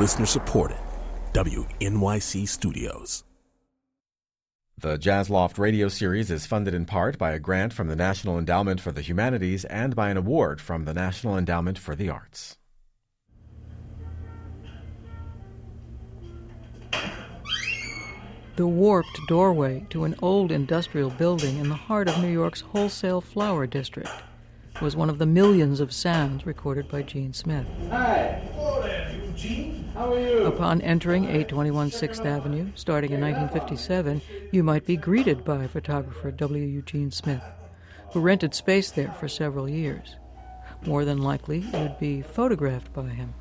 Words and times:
Listener 0.00 0.24
supported. 0.24 0.78
WNYC 1.34 2.48
Studios. 2.48 3.22
The 4.78 4.96
Jazz 4.96 5.28
Loft 5.28 5.58
radio 5.58 5.88
series 5.88 6.30
is 6.30 6.46
funded 6.46 6.72
in 6.72 6.86
part 6.86 7.18
by 7.18 7.32
a 7.32 7.38
grant 7.38 7.74
from 7.74 7.88
the 7.88 7.96
National 7.96 8.38
Endowment 8.38 8.80
for 8.80 8.92
the 8.92 9.02
Humanities 9.02 9.66
and 9.66 9.94
by 9.94 10.08
an 10.08 10.16
award 10.16 10.58
from 10.58 10.86
the 10.86 10.94
National 10.94 11.36
Endowment 11.36 11.78
for 11.78 11.94
the 11.94 12.08
Arts. 12.08 12.56
The 18.56 18.66
warped 18.66 19.20
doorway 19.28 19.84
to 19.90 20.04
an 20.04 20.14
old 20.22 20.50
industrial 20.50 21.10
building 21.10 21.58
in 21.58 21.68
the 21.68 21.74
heart 21.74 22.08
of 22.08 22.22
New 22.22 22.32
York's 22.32 22.62
wholesale 22.62 23.20
flower 23.20 23.66
district 23.66 24.08
was 24.80 24.96
one 24.96 25.10
of 25.10 25.18
the 25.18 25.26
millions 25.26 25.78
of 25.78 25.92
sounds 25.92 26.46
recorded 26.46 26.88
by 26.88 27.02
Gene 27.02 27.34
Smith. 27.34 27.66
Hi. 27.90 28.40
Hello 28.54 28.80
there, 28.80 29.14
Eugene. 29.26 29.74
How 29.74 29.76
are 29.76 29.84
you? 29.84 29.89
Upon 30.00 30.80
entering 30.80 31.24
821 31.24 31.90
6th 31.90 32.24
Avenue, 32.24 32.70
starting 32.74 33.12
in 33.12 33.20
1957, 33.20 34.22
you 34.50 34.62
might 34.62 34.86
be 34.86 34.96
greeted 34.96 35.44
by 35.44 35.66
photographer 35.66 36.30
W. 36.30 36.64
Eugene 36.64 37.10
Smith, 37.10 37.42
who 38.12 38.20
rented 38.20 38.54
space 38.54 38.90
there 38.90 39.12
for 39.12 39.28
several 39.28 39.68
years. 39.68 40.16
More 40.86 41.04
than 41.04 41.18
likely, 41.18 41.58
you'd 41.58 41.98
be 42.00 42.22
photographed 42.22 42.94
by 42.94 43.08
him, 43.08 43.34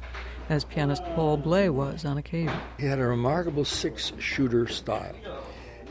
as 0.50 0.66
pianist 0.66 1.02
Paul 1.16 1.38
Bley 1.38 1.70
was 1.70 2.04
on 2.04 2.18
occasion. 2.18 2.60
He 2.78 2.88
had 2.88 3.00
a 3.00 3.06
remarkable 3.06 3.64
six 3.64 4.12
shooter 4.20 4.68
style. 4.68 5.16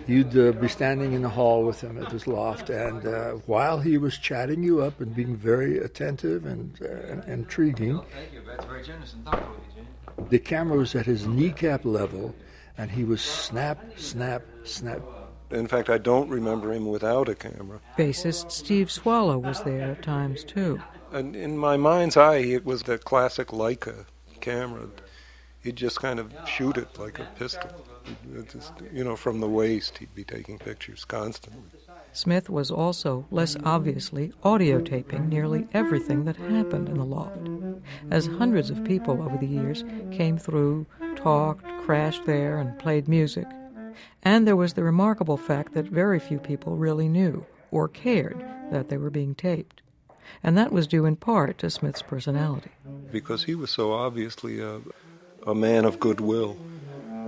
You'd 0.07 0.37
uh, 0.37 0.53
be 0.53 0.69
standing 0.69 1.15
in 1.15 1.23
the 1.23 1.31
hall 1.31 1.65
with 1.65 1.81
him 1.81 1.97
at 1.97 2.13
his 2.13 2.27
loft, 2.27 2.69
and 2.69 3.07
uh, 3.07 3.31
while 3.47 3.81
he 3.81 3.97
was 3.97 4.19
chatting 4.19 4.63
you 4.63 4.83
up 4.83 5.01
and 5.01 5.15
being 5.17 5.35
very 5.35 5.79
attentive 5.79 6.45
and, 6.45 6.79
uh, 6.83 6.89
and 6.89 7.25
intriguing, 7.25 8.03
the 10.31 10.39
camera 10.39 10.79
was 10.79 10.95
at 10.95 11.07
his 11.07 11.27
kneecap 11.27 11.85
level, 11.85 12.35
and 12.77 12.91
he 12.91 13.05
was 13.05 13.21
snap, 13.21 13.79
snap, 13.97 14.43
snap. 14.65 15.01
In 15.51 15.67
fact, 15.67 15.89
I 15.89 15.99
don't 15.99 16.29
remember 16.29 16.73
him 16.73 16.87
without 16.87 17.29
a 17.29 17.35
camera. 17.35 17.81
Bassist 17.97 18.51
Steve 18.51 18.91
Swallow 18.91 19.39
was 19.39 19.63
there 19.63 19.93
at 19.93 20.03
times 20.03 20.45
too. 20.45 20.81
And 21.11 21.35
in 21.35 21.57
my 21.57 21.77
mind's 21.79 22.17
eye, 22.19 22.37
it 22.37 22.67
was 22.67 22.83
the 22.83 22.99
classic 22.99 23.49
Leica 23.49 24.05
camera. 24.41 24.89
He'd 25.61 25.77
just 25.77 26.01
kind 26.01 26.19
of 26.19 26.33
shoot 26.47 26.77
it 26.77 26.99
like 26.99 27.19
a 27.19 27.25
pistol. 27.39 27.71
Just, 28.53 28.73
you 28.93 29.05
know, 29.05 29.17
from 29.17 29.41
the 29.41 29.49
waist, 29.49 29.99
he'd 29.99 30.15
be 30.15 30.25
taking 30.25 30.59
pictures 30.59 31.05
constantly. 31.05 31.71
Smith 32.13 32.51
was 32.51 32.71
also, 32.71 33.27
less 33.31 33.57
obviously, 33.65 34.33
audio 34.43 34.81
taping 34.81 35.29
nearly 35.29 35.67
everything 35.73 36.25
that 36.25 36.37
happened 36.37 36.89
in 36.89 36.99
the 36.99 37.05
loft. 37.05 37.49
As 38.11 38.27
hundreds 38.27 38.71
of 38.71 38.85
people 38.85 39.23
over 39.23 39.37
the 39.37 39.47
years 39.47 39.85
came 40.11 40.39
through, 40.39 40.87
talked, 41.17 41.65
crashed 41.83 42.25
there, 42.27 42.59
and 42.59 42.79
played 42.79 43.09
music. 43.09 43.47
And 44.23 44.47
there 44.47 44.57
was 44.57 44.75
the 44.75 44.83
remarkable 44.83 45.37
fact 45.37 45.75
that 45.75 45.87
very 45.87 46.19
few 46.19 46.39
people 46.39 46.77
really 46.77 47.09
knew 47.09 47.47
or 47.71 47.89
cared 47.89 48.45
that 48.71 48.89
they 48.89 48.97
were 48.97 49.11
being 49.11 49.35
taped. 49.35 49.83
And 50.43 50.57
that 50.59 50.73
was 50.73 50.87
due 50.87 51.05
in 51.05 51.17
part 51.17 51.59
to 51.59 51.71
Smith's 51.71 52.03
personality. 52.03 52.71
Because 53.11 53.45
he 53.45 53.55
was 53.55 53.71
so 53.71 53.93
obviously 53.93 54.61
a, 54.61 54.81
a 55.47 55.55
man 55.55 55.85
of 55.85 56.01
goodwill 56.01 56.57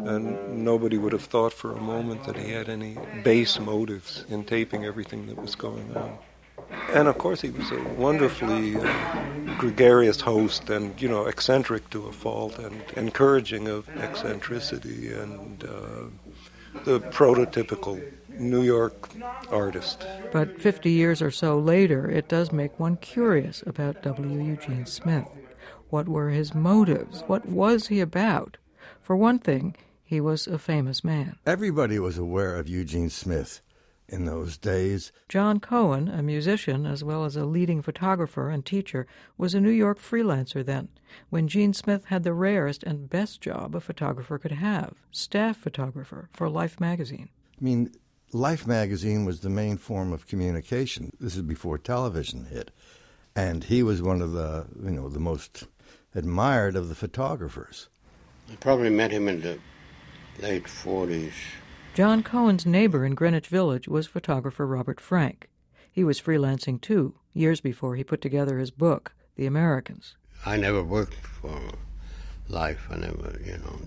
and 0.07 0.65
nobody 0.65 0.99
would 0.99 1.13
have 1.13 1.25
thought 1.25 1.53
for 1.53 1.73
a 1.73 1.81
moment 1.81 2.25
that 2.25 2.37
he 2.37 2.51
had 2.51 2.69
any 2.69 2.97
base 3.23 3.59
motives 3.59 4.25
in 4.29 4.45
taping 4.45 4.85
everything 4.85 5.27
that 5.27 5.37
was 5.37 5.55
going 5.55 5.97
on. 5.97 6.19
And 6.93 7.09
of 7.09 7.19
course, 7.19 7.41
he 7.41 7.51
was 7.51 7.71
a 7.71 7.83
wonderfully 7.97 8.77
uh, 8.77 9.57
gregarious 9.59 10.21
host 10.21 10.71
and, 10.71 11.01
you 11.01 11.09
know, 11.09 11.27
eccentric 11.27 11.89
to 11.91 12.07
a 12.07 12.13
fault 12.13 12.59
and 12.59 12.83
encouraging 12.97 13.69
of 13.69 13.89
eccentricity 13.97 15.13
and 15.13 15.65
uh, 15.65 16.31
the 16.85 17.01
prototypical 17.01 18.01
New 18.29 18.63
York 18.63 19.11
artist. 19.51 20.07
But 20.33 20.61
50 20.61 20.91
years 20.91 21.21
or 21.21 21.31
so 21.31 21.59
later, 21.59 22.09
it 22.09 22.29
does 22.29 22.53
make 22.53 22.79
one 22.79 22.97
curious 22.97 23.63
about 23.67 24.03
W. 24.03 24.41
Eugene 24.41 24.87
Smith. 24.87 25.29
What 25.91 26.09
were 26.09 26.31
his 26.31 26.55
motives? 26.55 27.23
What 27.27 27.47
was 27.47 27.89
he 27.89 28.01
about? 28.01 28.57
For 29.03 29.17
one 29.17 29.41
thing, 29.41 29.77
he 30.11 30.21
was 30.21 30.49
a 30.49 30.59
famous 30.59 31.05
man. 31.05 31.39
Everybody 31.47 32.01
was 32.01 32.19
aware 32.19 32.57
of 32.57 32.69
Eugene 32.69 33.11
Smith 33.11 33.61
in 34.09 34.25
those 34.25 34.59
days. 34.59 35.13
John 35.29 35.61
Cohen, 35.61 36.09
a 36.09 36.21
musician 36.21 36.85
as 36.85 37.05
well 37.05 37.25
as 37.25 37.37
a 37.37 37.45
leading 37.45 37.81
photographer 37.81 38.51
and 38.51 38.67
teacher, 38.67 39.07
was 39.39 39.55
a 39.55 39.61
New 39.61 39.71
York 39.71 40.01
freelancer 40.01 40.67
then, 40.67 40.89
when 41.29 41.47
Gene 41.47 41.73
Smith 41.73 42.07
had 42.07 42.25
the 42.25 42.33
rarest 42.33 42.83
and 42.83 43.09
best 43.09 43.41
job 43.41 43.77
a 43.77 43.81
photographer 43.81 44.37
could 44.37 44.51
have 44.51 44.95
staff 45.13 45.57
photographer 45.57 46.29
for 46.33 46.51
Life 46.51 46.81
magazine. 46.81 47.29
I 47.61 47.65
mean, 47.65 47.93
Life 48.33 48.67
magazine 48.67 49.25
was 49.25 49.41
the 49.41 49.49
main 49.49 49.77
form 49.77 50.13
of 50.13 50.27
communication. 50.27 51.13
This 51.21 51.37
is 51.37 51.43
before 51.43 51.79
television 51.79 52.47
hit. 52.47 52.73
And 53.37 53.63
he 53.63 53.85
was 53.85 54.03
one 54.03 54.23
of 54.23 54.33
the, 54.33 54.67
you 54.83 54.91
know, 54.91 55.09
the 55.09 55.21
most 55.21 55.69
admired 56.17 56.75
of 56.75 56.89
the 56.89 56.97
photographers. 56.97 57.89
I 58.51 58.57
probably 58.57 58.91
met 58.91 59.13
him 59.13 59.29
in 59.29 59.41
the 59.43 59.61
late 60.43 60.65
40s. 60.65 61.33
John 61.95 62.23
Cohen's 62.23 62.65
neighbor 62.65 63.05
in 63.05 63.15
Greenwich 63.15 63.49
Village 63.49 63.89
was 63.89 64.07
photographer 64.07 64.67
Robert 64.67 65.01
Frank. 65.01 65.51
He 65.91 66.05
was 66.05 66.21
freelancing 66.21 66.81
too, 66.81 67.17
years 67.35 67.61
before 67.61 67.97
he 67.97 68.05
put 68.05 68.21
together 68.21 68.59
his 68.59 68.71
book, 68.71 69.13
The 69.37 69.47
Americans. 69.47 70.17
I 70.47 70.57
never 70.57 70.83
worked 70.83 71.15
for 71.15 71.61
Life. 72.49 72.87
I 72.91 72.97
never, 72.97 73.39
you 73.45 73.59
know. 73.59 73.81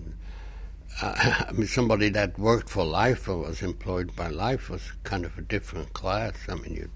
I, 1.02 1.46
I 1.48 1.52
mean, 1.52 1.66
somebody 1.66 2.08
that 2.10 2.38
worked 2.38 2.68
for 2.68 2.84
Life 2.84 3.28
or 3.28 3.38
was 3.38 3.62
employed 3.62 4.14
by 4.14 4.28
Life 4.28 4.70
was 4.70 4.92
kind 5.02 5.24
of 5.24 5.36
a 5.36 5.42
different 5.42 5.92
class. 5.92 6.34
I 6.48 6.54
mean, 6.54 6.74
you, 6.74 6.90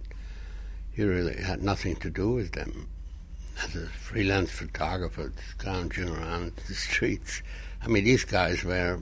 you 0.94 1.08
really 1.08 1.42
had 1.42 1.62
nothing 1.62 1.96
to 1.96 2.10
do 2.10 2.30
with 2.30 2.52
them. 2.52 2.88
As 3.64 3.74
a 3.74 3.86
freelance 3.86 4.52
photographer, 4.52 5.32
scrounging 5.50 6.10
around 6.10 6.52
the 6.68 6.74
streets. 6.88 7.42
I 7.82 7.88
mean, 7.88 8.04
these 8.04 8.24
guys 8.24 8.64
were 8.64 8.98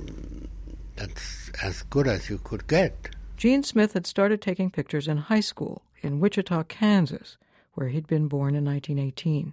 that's 0.97 1.51
as 1.63 1.83
good 1.83 2.07
as 2.07 2.29
you 2.31 2.39
could 2.39 2.67
get. 2.67 3.11
Gene 3.37 3.63
Smith 3.63 3.93
had 3.93 4.07
started 4.07 4.41
taking 4.41 4.71
pictures 4.71 5.09
in 5.09 5.19
high 5.19 5.41
school 5.41 5.83
in 6.01 6.21
Wichita, 6.21 6.65
Kansas, 6.65 7.37
where 7.75 7.89
he'd 7.89 8.07
been 8.07 8.29
born 8.29 8.55
in 8.55 8.65
1918. 8.65 9.53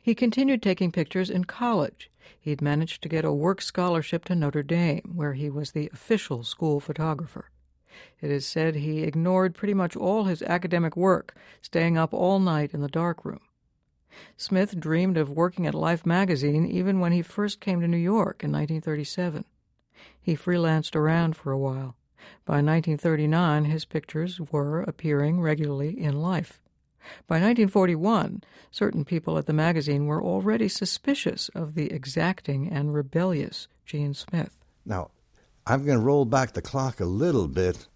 He 0.00 0.14
continued 0.14 0.62
taking 0.62 0.92
pictures 0.92 1.30
in 1.30 1.44
college. 1.44 2.10
He'd 2.38 2.62
managed 2.62 3.02
to 3.02 3.08
get 3.08 3.24
a 3.24 3.32
work 3.32 3.60
scholarship 3.62 4.26
to 4.26 4.34
Notre 4.34 4.62
Dame, 4.62 5.12
where 5.14 5.32
he 5.32 5.50
was 5.50 5.72
the 5.72 5.90
official 5.92 6.44
school 6.44 6.80
photographer. 6.80 7.50
It 8.20 8.30
is 8.30 8.46
said 8.46 8.74
he 8.74 9.02
ignored 9.02 9.54
pretty 9.54 9.74
much 9.74 9.96
all 9.96 10.24
his 10.24 10.42
academic 10.42 10.96
work, 10.96 11.34
staying 11.62 11.96
up 11.96 12.12
all 12.12 12.38
night 12.38 12.74
in 12.74 12.80
the 12.80 12.88
darkroom. 12.88 13.40
Smith 14.36 14.78
dreamed 14.78 15.16
of 15.16 15.30
working 15.30 15.66
at 15.66 15.74
Life 15.74 16.04
magazine 16.04 16.66
even 16.66 17.00
when 17.00 17.12
he 17.12 17.22
first 17.22 17.60
came 17.60 17.80
to 17.80 17.88
New 17.88 17.96
York 17.96 18.42
in 18.42 18.52
1937. 18.52 19.44
He 20.20 20.36
freelanced 20.36 20.96
around 20.96 21.36
for 21.36 21.52
a 21.52 21.58
while. 21.58 21.96
By 22.44 22.54
1939, 22.54 23.66
his 23.66 23.84
pictures 23.84 24.40
were 24.40 24.80
appearing 24.82 25.40
regularly 25.40 26.00
in 26.00 26.20
Life. 26.20 26.60
By 27.26 27.36
1941, 27.36 28.42
certain 28.70 29.04
people 29.04 29.36
at 29.36 29.46
the 29.46 29.52
magazine 29.52 30.06
were 30.06 30.22
already 30.22 30.68
suspicious 30.68 31.50
of 31.50 31.74
the 31.74 31.92
exacting 31.92 32.68
and 32.68 32.94
rebellious 32.94 33.68
Gene 33.84 34.14
Smith. 34.14 34.56
Now, 34.86 35.10
I'm 35.66 35.84
going 35.84 35.98
to 35.98 36.04
roll 36.04 36.24
back 36.24 36.52
the 36.52 36.62
clock 36.62 37.00
a 37.00 37.04
little 37.04 37.48
bit. 37.48 37.88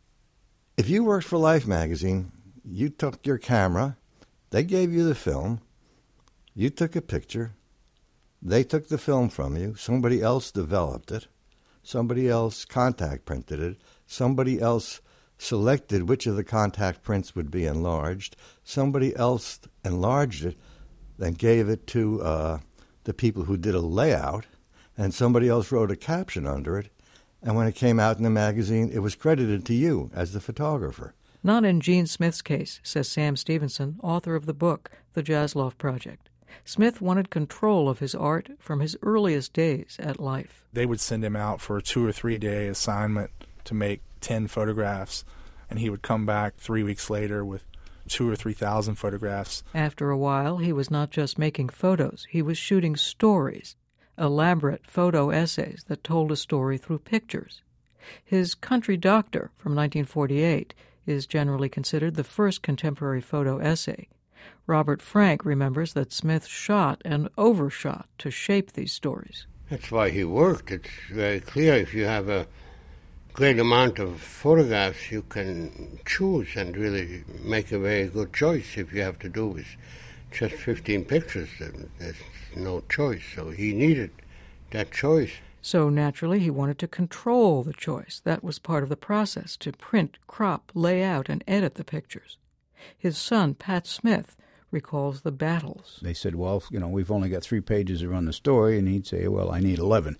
If 0.76 0.88
you 0.88 1.04
worked 1.04 1.26
for 1.26 1.38
Life 1.38 1.66
magazine, 1.66 2.32
you 2.64 2.88
took 2.90 3.26
your 3.26 3.38
camera, 3.38 3.96
they 4.50 4.62
gave 4.62 4.92
you 4.92 5.04
the 5.04 5.14
film, 5.14 5.60
you 6.58 6.70
took 6.70 6.96
a 6.96 7.00
picture, 7.00 7.52
they 8.42 8.64
took 8.64 8.88
the 8.88 8.98
film 8.98 9.28
from 9.28 9.56
you, 9.56 9.76
somebody 9.76 10.20
else 10.20 10.50
developed 10.50 11.12
it, 11.12 11.28
somebody 11.84 12.28
else 12.28 12.64
contact 12.64 13.24
printed 13.24 13.60
it, 13.60 13.76
somebody 14.08 14.60
else 14.60 15.00
selected 15.38 16.08
which 16.08 16.26
of 16.26 16.34
the 16.34 16.42
contact 16.42 17.04
prints 17.04 17.36
would 17.36 17.48
be 17.48 17.64
enlarged, 17.64 18.34
somebody 18.64 19.14
else 19.14 19.60
enlarged 19.84 20.46
it, 20.46 20.56
then 21.16 21.32
gave 21.32 21.68
it 21.68 21.86
to 21.86 22.20
uh, 22.22 22.58
the 23.04 23.14
people 23.14 23.44
who 23.44 23.56
did 23.56 23.76
a 23.76 23.80
layout, 23.80 24.44
and 24.96 25.14
somebody 25.14 25.48
else 25.48 25.70
wrote 25.70 25.92
a 25.92 25.96
caption 25.96 26.44
under 26.44 26.76
it, 26.76 26.90
and 27.40 27.54
when 27.54 27.68
it 27.68 27.76
came 27.76 28.00
out 28.00 28.16
in 28.16 28.24
the 28.24 28.30
magazine, 28.30 28.90
it 28.92 28.98
was 28.98 29.14
credited 29.14 29.64
to 29.64 29.74
you 29.74 30.10
as 30.12 30.32
the 30.32 30.40
photographer. 30.40 31.14
Not 31.40 31.64
in 31.64 31.80
Gene 31.80 32.06
Smith's 32.06 32.42
case, 32.42 32.80
says 32.82 33.08
Sam 33.08 33.36
Stephenson, 33.36 34.00
author 34.02 34.34
of 34.34 34.46
the 34.46 34.52
book, 34.52 34.90
The 35.12 35.22
Jazz 35.22 35.54
Loft 35.54 35.78
Project. 35.78 36.28
Smith 36.64 37.00
wanted 37.00 37.30
control 37.30 37.88
of 37.88 37.98
his 37.98 38.14
art 38.14 38.50
from 38.58 38.80
his 38.80 38.96
earliest 39.02 39.52
days 39.52 39.96
at 40.00 40.20
Life. 40.20 40.64
They 40.72 40.86
would 40.86 41.00
send 41.00 41.24
him 41.24 41.36
out 41.36 41.60
for 41.60 41.76
a 41.76 41.82
two 41.82 42.06
or 42.06 42.12
three 42.12 42.38
day 42.38 42.68
assignment 42.68 43.30
to 43.64 43.74
make 43.74 44.00
10 44.20 44.48
photographs, 44.48 45.24
and 45.70 45.78
he 45.78 45.90
would 45.90 46.02
come 46.02 46.26
back 46.26 46.56
three 46.56 46.82
weeks 46.82 47.10
later 47.10 47.44
with 47.44 47.64
two 48.08 48.28
or 48.30 48.34
three 48.36 48.54
thousand 48.54 48.94
photographs. 48.94 49.62
After 49.74 50.10
a 50.10 50.16
while, 50.16 50.56
he 50.58 50.72
was 50.72 50.90
not 50.90 51.10
just 51.10 51.38
making 51.38 51.68
photos, 51.68 52.26
he 52.30 52.40
was 52.40 52.56
shooting 52.56 52.96
stories. 52.96 53.76
elaborate 54.18 54.84
photo 54.86 55.30
essays 55.30 55.84
that 55.88 56.02
told 56.02 56.32
a 56.32 56.36
story 56.36 56.76
through 56.78 56.98
pictures. 56.98 57.62
His 58.24 58.54
Country 58.54 58.96
Doctor 58.96 59.50
from 59.56 59.74
1948 59.76 60.74
is 61.06 61.26
generally 61.26 61.68
considered 61.68 62.14
the 62.14 62.24
first 62.24 62.62
contemporary 62.62 63.20
photo 63.20 63.58
essay. 63.58 64.08
Robert 64.68 65.00
Frank 65.00 65.46
remembers 65.46 65.94
that 65.94 66.12
Smith 66.12 66.46
shot 66.46 67.00
and 67.02 67.30
overshot 67.38 68.06
to 68.18 68.30
shape 68.30 68.72
these 68.72 68.92
stories. 68.92 69.46
That's 69.70 69.90
why 69.90 70.10
he 70.10 70.24
worked. 70.24 70.70
It's 70.70 70.90
very 71.10 71.40
clear 71.40 71.72
if 71.72 71.94
you 71.94 72.04
have 72.04 72.28
a 72.28 72.46
great 73.32 73.58
amount 73.58 73.98
of 73.98 74.20
photographs, 74.20 75.10
you 75.10 75.22
can 75.22 75.98
choose 76.04 76.48
and 76.54 76.76
really 76.76 77.24
make 77.42 77.72
a 77.72 77.78
very 77.78 78.08
good 78.08 78.34
choice. 78.34 78.76
If 78.76 78.92
you 78.92 79.00
have 79.00 79.18
to 79.20 79.30
do 79.30 79.46
with 79.46 79.66
just 80.30 80.54
15 80.56 81.06
pictures, 81.06 81.48
then 81.58 81.88
there's 81.98 82.16
no 82.54 82.82
choice. 82.90 83.22
So 83.34 83.48
he 83.48 83.72
needed 83.72 84.10
that 84.72 84.92
choice. 84.92 85.32
So 85.62 85.88
naturally, 85.88 86.40
he 86.40 86.50
wanted 86.50 86.78
to 86.80 86.88
control 86.88 87.62
the 87.62 87.72
choice. 87.72 88.20
That 88.22 88.44
was 88.44 88.58
part 88.58 88.82
of 88.82 88.90
the 88.90 88.96
process 88.96 89.56
to 89.58 89.72
print, 89.72 90.18
crop, 90.26 90.70
lay 90.74 91.02
out, 91.02 91.30
and 91.30 91.42
edit 91.48 91.76
the 91.76 91.84
pictures. 91.84 92.36
His 92.98 93.16
son, 93.16 93.54
Pat 93.54 93.86
Smith, 93.86 94.36
recalls 94.70 95.22
the 95.22 95.32
battles. 95.32 95.98
They 96.02 96.14
said, 96.14 96.34
Well, 96.34 96.62
you 96.70 96.78
know, 96.78 96.88
we've 96.88 97.10
only 97.10 97.28
got 97.28 97.42
three 97.42 97.60
pages 97.60 98.00
to 98.00 98.08
run 98.08 98.26
the 98.26 98.32
story, 98.32 98.78
and 98.78 98.88
he'd 98.88 99.06
say, 99.06 99.28
Well, 99.28 99.50
I 99.50 99.60
need 99.60 99.78
11. 99.78 100.18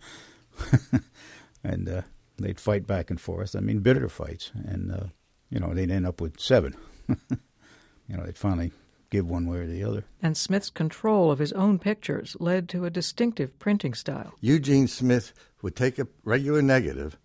and 1.65 1.89
uh, 1.89 2.03
they'd 2.39 2.61
fight 2.61 2.87
back 2.87 3.11
and 3.11 3.21
forth. 3.21 3.55
I 3.55 3.61
mean, 3.61 3.81
bitter 3.81 4.09
fights. 4.09 4.51
And, 4.55 4.93
uh, 4.93 5.07
you 5.51 5.61
know, 5.61 5.75
they'd 5.75 5.91
end 5.91 6.07
up 6.07 6.21
with 6.21 6.41
seven. 6.41 6.75
you 7.09 7.17
know, 8.09 8.25
they'd 8.25 8.39
finally 8.39 8.73
give 9.11 9.27
one 9.29 9.47
way 9.47 9.59
or 9.59 9.67
the 9.67 9.85
other. 9.85 10.05
And 10.23 10.37
Smith's 10.37 10.71
control 10.71 11.31
of 11.31 11.39
his 11.39 11.53
own 11.53 11.79
pictures 11.79 12.37
led 12.41 12.69
to 12.71 12.85
a 12.85 12.91
distinctive 12.91 13.59
printing 13.59 13.95
style. 13.95 14.35
Eugene 14.41 14.87
Smith 14.87 15.33
would 15.63 15.77
take 15.77 15.99
a 15.99 16.09
regular 16.25 16.63
negative 16.63 17.19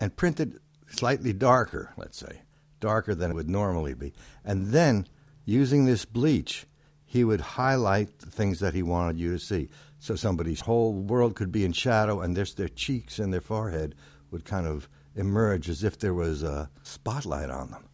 and 0.00 0.16
print 0.16 0.40
it 0.40 0.52
slightly 0.88 1.32
darker, 1.32 1.92
let's 1.96 2.18
say, 2.18 2.42
darker 2.80 3.14
than 3.14 3.30
it 3.30 3.34
would 3.34 3.50
normally 3.50 3.94
be. 3.94 4.12
And 4.44 4.68
then, 4.68 5.06
using 5.44 5.84
this 5.84 6.04
bleach, 6.04 6.66
he 7.04 7.24
would 7.24 7.40
highlight 7.40 8.18
the 8.18 8.30
things 8.30 8.60
that 8.60 8.74
he 8.74 8.82
wanted 8.82 9.18
you 9.18 9.32
to 9.32 9.38
see. 9.38 9.68
So 9.98 10.16
somebody's 10.16 10.60
whole 10.60 10.92
world 10.92 11.34
could 11.34 11.52
be 11.52 11.64
in 11.64 11.72
shadow, 11.72 12.20
and 12.20 12.34
just 12.34 12.56
their 12.56 12.68
cheeks 12.68 13.18
and 13.18 13.32
their 13.32 13.40
forehead 13.40 13.94
would 14.30 14.44
kind 14.44 14.66
of 14.66 14.88
emerge 15.14 15.68
as 15.68 15.84
if 15.84 15.98
there 15.98 16.14
was 16.14 16.42
a 16.42 16.68
spotlight 16.82 17.50
on 17.50 17.70
them. 17.70 17.88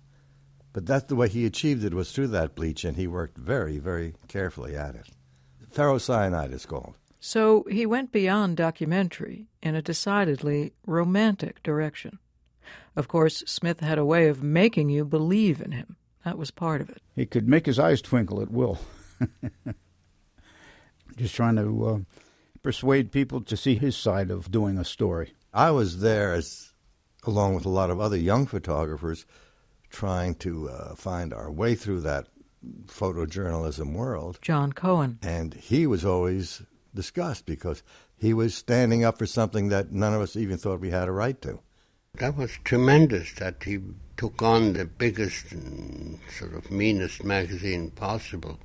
But 0.73 0.87
that's 0.87 1.06
the 1.06 1.17
way 1.17 1.29
he 1.29 1.47
achieved 1.47 1.85
it 1.85 1.94
was 1.94 2.12
through 2.12 2.29
that 2.29 2.55
bleach, 2.55 2.85
and 2.85 2.97
he 2.97 3.06
worked 3.06 3.37
very, 3.37 3.79
very 3.79 4.14
carefully 4.29 4.76
at 4.76 4.94
it. 4.94 5.08
Ferricyanide 5.73 6.52
is 6.52 6.67
called. 6.67 6.94
So 7.20 7.64
he 7.70 7.85
went 7.85 8.12
beyond 8.12 8.56
documentary 8.56 9.47
in 9.62 9.75
a 9.75 9.82
decidedly 9.82 10.73
romantic 10.87 11.62
direction. 11.62 12.19
Of 12.97 13.08
course, 13.08 13.44
Smith 13.47 13.81
had 13.81 13.99
a 13.99 14.05
way 14.05 14.29
of 14.29 14.43
making 14.43 14.88
you 14.88 15.05
believe 15.05 15.61
in 15.61 15.73
him. 15.73 15.97
That 16.25 16.38
was 16.38 16.50
part 16.50 16.81
of 16.81 16.90
it. 16.90 17.02
He 17.14 17.26
could 17.26 17.49
make 17.49 17.67
his 17.67 17.78
eyes 17.78 18.02
twinkle 18.02 18.43
at 18.43 18.50
will. 18.50 18.78
Just 21.17 21.34
trying 21.34 21.56
to 21.56 21.87
uh, 21.87 21.99
persuade 22.62 23.12
people 23.12 23.40
to 23.43 23.56
see 23.56 23.75
his 23.75 23.96
side 23.96 24.31
of 24.31 24.50
doing 24.50 24.78
a 24.78 24.84
story. 24.84 25.34
I 25.52 25.70
was 25.70 26.00
there 26.00 26.32
as, 26.32 26.72
along 27.25 27.55
with 27.55 27.64
a 27.64 27.70
lot 27.70 27.90
of 27.90 28.00
other 28.00 28.17
young 28.17 28.46
photographers, 28.46 29.26
trying 29.90 30.37
to 30.37 30.69
uh, 30.69 30.94
find 30.94 31.32
our 31.34 31.50
way 31.50 31.75
through 31.75 32.02
that 32.02 32.28
photojournalism 32.87 33.94
world. 33.94 34.38
John 34.43 34.73
Cohen. 34.73 35.19
And 35.23 35.55
he 35.55 35.87
was 35.87 36.05
always 36.05 36.62
discussed 36.94 37.46
because 37.46 37.82
he 38.16 38.34
was 38.34 38.55
standing 38.55 39.05
up 39.05 39.19
for 39.19 39.26
something 39.26 39.69
that 39.70 39.93
none 39.93 40.14
of 40.14 40.20
us 40.20 40.37
even 40.37 40.58
thought 40.58 40.81
we 40.81 40.90
had 40.90 41.08
a 41.08 41.12
right 41.12 41.40
to. 41.43 41.61
That 42.14 42.37
was 42.37 42.50
tremendous 42.64 43.32
that 43.34 43.62
he 43.64 43.78
took 44.20 44.43
on 44.43 44.75
the 44.75 44.84
biggest 44.84 45.50
and 45.50 46.19
sort 46.38 46.52
of 46.52 46.70
meanest 46.70 47.25
magazine 47.25 47.90
possible. 47.93 48.58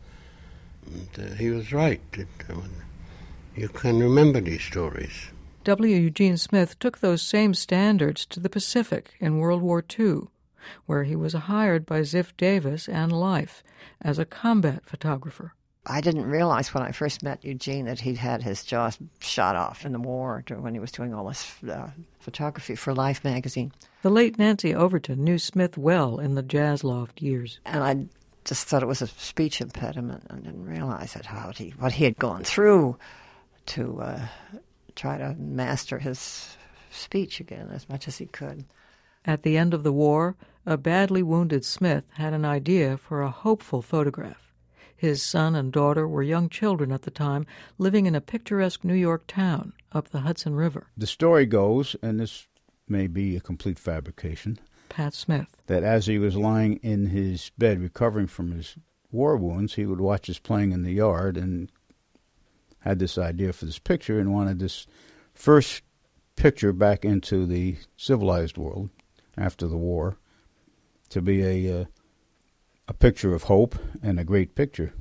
And, 0.85 1.07
uh, 1.17 1.33
he 1.35 1.49
was 1.49 1.71
right. 1.71 2.01
It, 2.11 2.27
you 3.55 3.69
can 3.69 3.99
remember 3.99 4.41
these 4.41 4.63
stories. 4.63 5.27
W. 5.63 5.95
Eugene 5.95 6.35
Smith 6.35 6.77
took 6.77 6.99
those 6.99 7.21
same 7.21 7.53
standards 7.53 8.25
to 8.25 8.41
the 8.41 8.49
Pacific 8.49 9.13
in 9.21 9.37
World 9.37 9.61
War 9.61 9.81
II, 9.97 10.23
where 10.87 11.05
he 11.05 11.15
was 11.15 11.31
hired 11.31 11.85
by 11.85 12.01
Ziff 12.01 12.35
Davis 12.35 12.89
and 12.89 13.13
Life 13.13 13.63
as 14.01 14.19
a 14.19 14.25
combat 14.25 14.81
photographer. 14.85 15.53
I 15.87 16.01
didn't 16.01 16.25
realize 16.25 16.73
when 16.73 16.83
I 16.83 16.91
first 16.91 17.21
met 17.21 17.45
Eugene 17.45 17.85
that 17.85 17.99
he'd 17.99 18.17
had 18.17 18.41
his 18.41 18.63
jaw 18.63 18.89
shot 19.19 19.55
off 19.55 19.85
in 19.85 19.91
the 19.91 19.99
war 19.99 20.43
when 20.49 20.73
he 20.73 20.79
was 20.79 20.91
doing 20.91 21.13
all 21.13 21.27
this 21.27 21.63
uh, 21.63 21.89
photography 22.19 22.75
for 22.75 22.93
Life 22.93 23.23
magazine. 23.23 23.71
The 24.01 24.09
late 24.09 24.39
Nancy 24.39 24.73
Overton 24.73 25.23
knew 25.23 25.37
Smith 25.37 25.77
well 25.77 26.19
in 26.19 26.35
the 26.35 26.41
Jazz 26.41 26.83
Loft 26.83 27.21
years. 27.21 27.59
And 27.65 27.83
I 27.83 28.05
just 28.45 28.67
thought 28.67 28.83
it 28.83 28.87
was 28.87 29.01
a 29.01 29.07
speech 29.07 29.61
impediment 29.61 30.23
and 30.29 30.43
didn't 30.43 30.65
realize 30.65 31.15
it, 31.15 31.25
how 31.25 31.51
he, 31.51 31.73
what 31.77 31.93
he 31.93 32.03
had 32.03 32.17
gone 32.17 32.43
through 32.43 32.97
to 33.67 34.01
uh, 34.01 34.27
try 34.95 35.17
to 35.17 35.35
master 35.35 35.99
his 35.99 36.57
speech 36.91 37.39
again 37.39 37.69
as 37.71 37.87
much 37.89 38.07
as 38.07 38.17
he 38.17 38.25
could. 38.25 38.65
At 39.25 39.43
the 39.43 39.57
end 39.57 39.73
of 39.73 39.83
the 39.83 39.91
war, 39.91 40.35
a 40.65 40.77
badly 40.77 41.23
wounded 41.23 41.65
Smith 41.65 42.05
had 42.13 42.33
an 42.33 42.45
idea 42.45 42.97
for 42.97 43.21
a 43.21 43.31
hopeful 43.31 43.81
photograph. 43.81 44.44
His 44.95 45.21
son 45.21 45.55
and 45.55 45.71
daughter 45.71 46.07
were 46.07 46.23
young 46.23 46.49
children 46.49 46.91
at 46.91 47.03
the 47.03 47.11
time, 47.11 47.45
living 47.77 48.05
in 48.05 48.15
a 48.15 48.21
picturesque 48.21 48.83
New 48.83 48.93
York 48.93 49.25
town 49.27 49.73
up 49.91 50.09
the 50.09 50.21
Hudson 50.21 50.55
River. 50.55 50.87
The 50.97 51.07
story 51.07 51.45
goes, 51.45 51.95
and 52.01 52.19
this 52.19 52.47
may 52.87 53.07
be 53.07 53.35
a 53.35 53.41
complete 53.41 53.79
fabrication, 53.79 54.59
Pat 54.89 55.13
Smith, 55.13 55.47
that 55.67 55.83
as 55.83 56.05
he 56.05 56.17
was 56.17 56.35
lying 56.35 56.77
in 56.77 57.07
his 57.07 57.51
bed 57.57 57.79
recovering 57.79 58.27
from 58.27 58.51
his 58.51 58.77
war 59.11 59.35
wounds, 59.35 59.73
he 59.75 59.85
would 59.85 60.01
watch 60.01 60.29
us 60.29 60.39
playing 60.39 60.71
in 60.71 60.83
the 60.83 60.93
yard 60.93 61.37
and 61.37 61.69
had 62.79 62.99
this 62.99 63.17
idea 63.17 63.51
for 63.51 63.65
this 63.65 63.79
picture 63.79 64.19
and 64.19 64.31
wanted 64.31 64.59
this 64.59 64.85
first 65.33 65.83
picture 66.35 66.71
back 66.71 67.03
into 67.03 67.45
the 67.45 67.77
civilized 67.97 68.57
world 68.57 68.89
after 69.37 69.67
the 69.67 69.77
war 69.77 70.17
to 71.09 71.21
be 71.21 71.43
a 71.43 71.81
uh, 71.81 71.85
a 72.87 72.93
picture 72.93 73.33
of 73.33 73.43
hope 73.43 73.75
and 74.03 74.19
a 74.19 74.23
great 74.23 74.55
picture. 74.55 74.93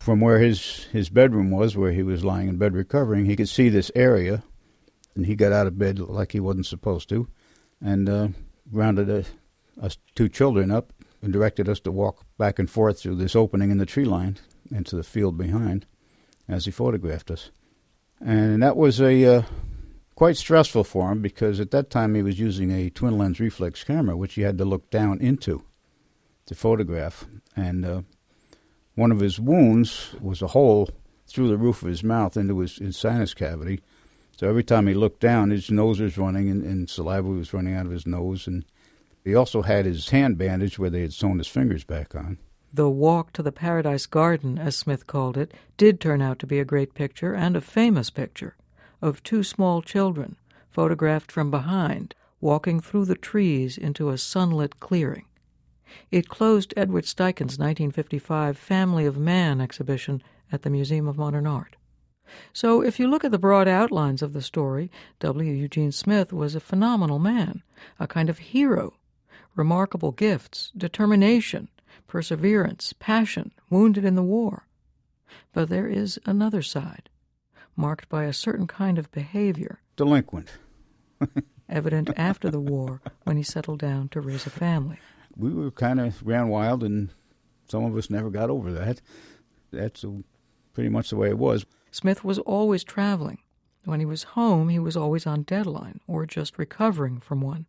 From 0.00 0.20
where 0.20 0.38
his, 0.38 0.84
his 0.92 1.08
bedroom 1.08 1.50
was, 1.50 1.76
where 1.76 1.92
he 1.92 2.02
was 2.02 2.24
lying 2.24 2.48
in 2.48 2.56
bed 2.56 2.74
recovering, 2.74 3.24
he 3.24 3.36
could 3.36 3.48
see 3.48 3.68
this 3.68 3.90
area, 3.94 4.42
and 5.14 5.24
he 5.24 5.34
got 5.34 5.52
out 5.52 5.66
of 5.66 5.78
bed 5.78 5.98
like 5.98 6.32
he 6.32 6.40
wasn't 6.40 6.66
supposed 6.66 7.08
to, 7.08 7.28
and 7.80 8.08
uh, 8.08 8.28
rounded 8.70 9.08
a, 9.08 9.24
us 9.80 9.96
two 10.14 10.28
children 10.28 10.70
up 10.70 10.92
and 11.22 11.32
directed 11.32 11.68
us 11.68 11.80
to 11.80 11.92
walk 11.92 12.24
back 12.36 12.58
and 12.58 12.68
forth 12.68 13.00
through 13.00 13.16
this 13.16 13.34
opening 13.34 13.70
in 13.70 13.78
the 13.78 13.86
tree 13.86 14.04
line 14.04 14.36
into 14.70 14.96
the 14.96 15.02
field 15.02 15.38
behind 15.38 15.86
as 16.48 16.66
he 16.66 16.70
photographed 16.70 17.30
us. 17.30 17.50
And 18.20 18.62
that 18.62 18.76
was 18.76 19.00
a 19.00 19.36
uh, 19.36 19.42
quite 20.14 20.36
stressful 20.36 20.84
for 20.84 21.10
him 21.10 21.22
because 21.22 21.60
at 21.60 21.70
that 21.70 21.90
time 21.90 22.14
he 22.14 22.22
was 22.22 22.38
using 22.38 22.70
a 22.70 22.90
twin 22.90 23.16
lens 23.16 23.40
reflex 23.40 23.84
camera, 23.84 24.16
which 24.16 24.34
he 24.34 24.42
had 24.42 24.58
to 24.58 24.64
look 24.64 24.90
down 24.90 25.20
into 25.20 25.64
to 26.46 26.54
photograph. 26.54 27.26
And 27.56 27.84
uh, 27.84 28.02
one 28.94 29.12
of 29.12 29.20
his 29.20 29.40
wounds 29.40 30.14
was 30.20 30.42
a 30.42 30.48
hole 30.48 30.88
through 31.26 31.48
the 31.48 31.56
roof 31.56 31.82
of 31.82 31.88
his 31.88 32.04
mouth 32.04 32.36
into 32.36 32.58
his, 32.60 32.76
his 32.76 32.96
sinus 32.96 33.34
cavity. 33.34 33.80
So 34.36 34.48
every 34.48 34.64
time 34.64 34.86
he 34.86 34.94
looked 34.94 35.20
down, 35.20 35.50
his 35.50 35.70
nose 35.70 36.00
was 36.00 36.18
running 36.18 36.50
and, 36.50 36.62
and 36.64 36.90
saliva 36.90 37.28
was 37.28 37.52
running 37.52 37.74
out 37.74 37.86
of 37.86 37.92
his 37.92 38.06
nose. 38.06 38.46
And 38.46 38.64
he 39.24 39.34
also 39.34 39.62
had 39.62 39.86
his 39.86 40.10
hand 40.10 40.38
bandaged 40.38 40.78
where 40.78 40.90
they 40.90 41.02
had 41.02 41.12
sewn 41.12 41.38
his 41.38 41.48
fingers 41.48 41.84
back 41.84 42.14
on. 42.14 42.38
The 42.72 42.90
walk 42.90 43.32
to 43.34 43.42
the 43.42 43.52
Paradise 43.52 44.06
Garden, 44.06 44.58
as 44.58 44.74
Smith 44.74 45.06
called 45.06 45.36
it, 45.36 45.54
did 45.76 46.00
turn 46.00 46.20
out 46.20 46.40
to 46.40 46.46
be 46.46 46.58
a 46.58 46.64
great 46.64 46.94
picture 46.94 47.32
and 47.32 47.56
a 47.56 47.60
famous 47.60 48.10
picture 48.10 48.56
of 49.00 49.22
two 49.22 49.44
small 49.44 49.80
children, 49.80 50.36
photographed 50.70 51.30
from 51.30 51.50
behind, 51.50 52.14
walking 52.40 52.80
through 52.80 53.04
the 53.04 53.14
trees 53.14 53.78
into 53.78 54.10
a 54.10 54.18
sunlit 54.18 54.80
clearing. 54.80 55.24
It 56.10 56.28
closed 56.28 56.74
Edward 56.76 57.04
Steichen's 57.04 57.58
1955 57.58 58.56
Family 58.56 59.06
of 59.06 59.18
Man 59.18 59.60
exhibition 59.60 60.22
at 60.52 60.62
the 60.62 60.70
Museum 60.70 61.08
of 61.08 61.16
Modern 61.16 61.46
Art. 61.46 61.76
So, 62.52 62.82
if 62.82 62.98
you 62.98 63.08
look 63.08 63.24
at 63.24 63.30
the 63.30 63.38
broad 63.38 63.68
outlines 63.68 64.22
of 64.22 64.32
the 64.32 64.42
story, 64.42 64.90
W. 65.20 65.52
Eugene 65.52 65.92
Smith 65.92 66.32
was 66.32 66.54
a 66.54 66.60
phenomenal 66.60 67.18
man, 67.18 67.62
a 68.00 68.06
kind 68.06 68.28
of 68.28 68.38
hero. 68.38 68.94
Remarkable 69.54 70.10
gifts, 70.10 70.72
determination, 70.76 71.68
perseverance, 72.08 72.92
passion, 72.98 73.52
wounded 73.70 74.04
in 74.04 74.14
the 74.14 74.22
war. 74.22 74.66
But 75.52 75.68
there 75.68 75.86
is 75.86 76.18
another 76.26 76.62
side, 76.62 77.08
marked 77.76 78.08
by 78.08 78.24
a 78.24 78.32
certain 78.32 78.66
kind 78.66 78.98
of 78.98 79.12
behavior. 79.12 79.80
Delinquent. 79.96 80.48
evident 81.68 82.10
after 82.16 82.50
the 82.50 82.60
war 82.60 83.00
when 83.24 83.36
he 83.36 83.42
settled 83.42 83.78
down 83.78 84.08
to 84.08 84.20
raise 84.20 84.46
a 84.46 84.50
family. 84.50 84.98
We 85.36 85.52
were 85.52 85.70
kind 85.70 86.00
of 86.00 86.22
ran 86.24 86.48
wild, 86.48 86.82
and 86.84 87.10
some 87.68 87.84
of 87.84 87.96
us 87.96 88.10
never 88.10 88.30
got 88.30 88.50
over 88.50 88.72
that. 88.72 89.00
That's 89.72 90.04
a, 90.04 90.22
pretty 90.72 90.90
much 90.90 91.10
the 91.10 91.16
way 91.16 91.28
it 91.28 91.38
was. 91.38 91.66
Smith 91.90 92.24
was 92.24 92.38
always 92.40 92.84
traveling. 92.84 93.38
When 93.84 94.00
he 94.00 94.06
was 94.06 94.22
home, 94.22 94.68
he 94.68 94.78
was 94.78 94.96
always 94.96 95.26
on 95.26 95.42
deadline 95.42 96.00
or 96.06 96.24
just 96.26 96.58
recovering 96.58 97.20
from 97.20 97.40
one. 97.40 97.66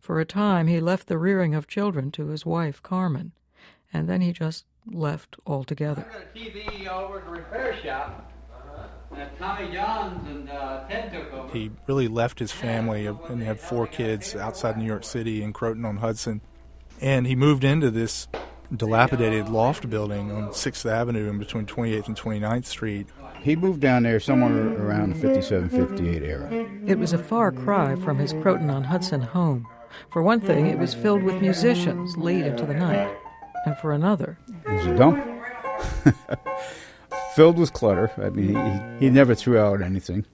For 0.00 0.18
a 0.18 0.24
time, 0.24 0.66
he 0.66 0.80
left 0.80 1.06
the 1.06 1.18
rearing 1.18 1.54
of 1.54 1.68
children 1.68 2.10
to 2.12 2.28
his 2.28 2.44
wife, 2.44 2.82
Carmen, 2.82 3.32
and 3.92 4.08
then 4.08 4.22
he 4.22 4.32
just 4.32 4.64
left 4.86 5.36
altogether. 5.46 6.06
I 6.08 6.12
got 6.12 6.22
a 6.22 6.38
TV 6.38 6.86
over 6.88 7.18
at 7.18 7.24
the 7.26 7.30
repair 7.30 7.76
shop. 7.82 8.32
Uh, 9.12 9.24
Tommy 9.38 9.72
Johns 9.72 10.26
and 10.28 10.50
uh, 10.50 10.84
Ted 10.88 11.12
took 11.12 11.32
over. 11.32 11.52
He 11.52 11.70
really 11.86 12.08
left 12.08 12.38
his 12.38 12.52
family 12.52 13.06
and 13.06 13.40
he 13.40 13.46
had 13.46 13.60
four 13.60 13.86
kids 13.86 14.34
outside 14.34 14.76
New 14.76 14.84
York 14.84 15.04
City 15.04 15.42
in 15.42 15.52
Croton 15.52 15.84
on 15.84 15.98
Hudson. 15.98 16.40
And 17.00 17.26
he 17.26 17.36
moved 17.36 17.64
into 17.64 17.90
this 17.90 18.28
dilapidated 18.74 19.48
loft 19.48 19.88
building 19.88 20.32
on 20.32 20.48
6th 20.48 20.90
Avenue 20.90 21.28
in 21.28 21.38
between 21.38 21.66
28th 21.66 22.08
and 22.08 22.16
29th 22.16 22.64
Street. 22.64 23.06
He 23.40 23.54
moved 23.54 23.80
down 23.80 24.02
there 24.02 24.18
somewhere 24.18 24.76
around 24.82 25.14
the 25.14 25.20
57, 25.20 25.68
58 25.68 26.22
era. 26.22 26.48
It 26.86 26.98
was 26.98 27.12
a 27.12 27.18
far 27.18 27.52
cry 27.52 27.94
from 27.96 28.18
his 28.18 28.32
Croton 28.32 28.70
on 28.70 28.84
Hudson 28.84 29.20
home. 29.20 29.66
For 30.10 30.22
one 30.22 30.40
thing, 30.40 30.66
it 30.66 30.78
was 30.78 30.94
filled 30.94 31.22
with 31.22 31.40
musicians 31.40 32.16
late 32.16 32.44
into 32.44 32.66
the 32.66 32.74
night. 32.74 33.14
And 33.66 33.76
for 33.78 33.92
another, 33.92 34.38
it 34.64 34.72
was 34.72 34.86
a 34.86 34.96
dump. 34.96 35.24
filled 37.34 37.58
with 37.58 37.72
clutter. 37.72 38.10
I 38.16 38.30
mean, 38.30 38.54
he, 38.98 39.06
he 39.06 39.10
never 39.10 39.34
threw 39.34 39.58
out 39.58 39.82
anything. 39.82 40.24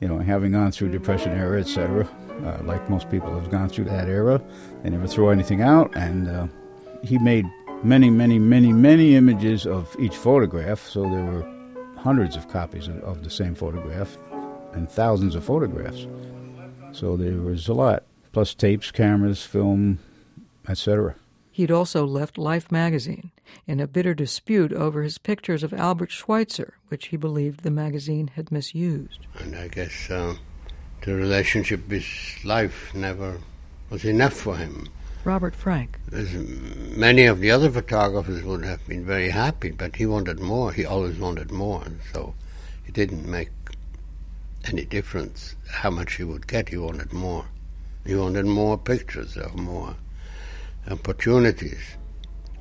You 0.00 0.08
know, 0.08 0.18
having 0.18 0.52
gone 0.52 0.72
through 0.72 0.90
Depression 0.90 1.32
era, 1.32 1.60
etc., 1.60 2.08
uh, 2.44 2.58
like 2.64 2.88
most 2.90 3.10
people 3.10 3.32
have 3.32 3.50
gone 3.50 3.68
through 3.68 3.84
that 3.84 4.08
era, 4.08 4.40
they 4.82 4.90
never 4.90 5.06
throw 5.06 5.30
anything 5.30 5.62
out. 5.62 5.94
And 5.96 6.28
uh, 6.28 6.46
he 7.02 7.18
made 7.18 7.46
many, 7.82 8.10
many, 8.10 8.38
many, 8.38 8.72
many 8.72 9.14
images 9.14 9.66
of 9.66 9.94
each 9.98 10.16
photograph. 10.16 10.86
So 10.86 11.02
there 11.02 11.24
were 11.24 11.46
hundreds 11.96 12.36
of 12.36 12.48
copies 12.48 12.88
of, 12.88 12.98
of 13.02 13.24
the 13.24 13.30
same 13.30 13.54
photograph 13.54 14.16
and 14.72 14.90
thousands 14.90 15.34
of 15.34 15.44
photographs. 15.44 16.06
So 16.92 17.16
there 17.16 17.40
was 17.40 17.68
a 17.68 17.74
lot, 17.74 18.04
plus 18.32 18.54
tapes, 18.54 18.90
cameras, 18.90 19.42
film, 19.42 19.98
etc. 20.68 21.14
He'd 21.50 21.70
also 21.70 22.04
left 22.04 22.36
Life 22.36 22.70
magazine 22.70 23.30
in 23.66 23.80
a 23.80 23.86
bitter 23.86 24.14
dispute 24.14 24.72
over 24.72 25.02
his 25.02 25.18
pictures 25.18 25.62
of 25.62 25.72
Albert 25.72 26.10
Schweitzer, 26.10 26.74
which 26.88 27.06
he 27.06 27.16
believed 27.16 27.62
the 27.62 27.70
magazine 27.70 28.28
had 28.34 28.52
misused. 28.52 29.26
And 29.38 29.56
I 29.56 29.68
guess 29.68 30.10
uh, 30.10 30.34
the 31.02 31.14
relationship 31.14 31.88
with 31.88 32.04
Life 32.44 32.94
never 32.94 33.40
was 33.90 34.04
enough 34.04 34.34
for 34.34 34.56
him. 34.56 34.88
Robert 35.24 35.56
Frank. 35.56 35.98
As 36.12 36.32
many 36.32 37.26
of 37.26 37.40
the 37.40 37.50
other 37.50 37.70
photographers 37.70 38.44
would 38.44 38.64
have 38.64 38.86
been 38.86 39.04
very 39.04 39.30
happy, 39.30 39.70
but 39.70 39.96
he 39.96 40.06
wanted 40.06 40.38
more. 40.38 40.72
He 40.72 40.84
always 40.84 41.18
wanted 41.18 41.50
more, 41.50 41.84
so 42.12 42.34
it 42.86 42.94
didn't 42.94 43.28
make 43.28 43.50
any 44.64 44.84
difference 44.84 45.56
how 45.68 45.90
much 45.90 46.14
he 46.14 46.24
would 46.24 46.46
get. 46.46 46.68
He 46.68 46.76
wanted 46.76 47.12
more. 47.12 47.46
He 48.04 48.14
wanted 48.14 48.46
more 48.46 48.78
pictures 48.78 49.36
of 49.36 49.56
more 49.56 49.96
opportunities, 50.88 51.96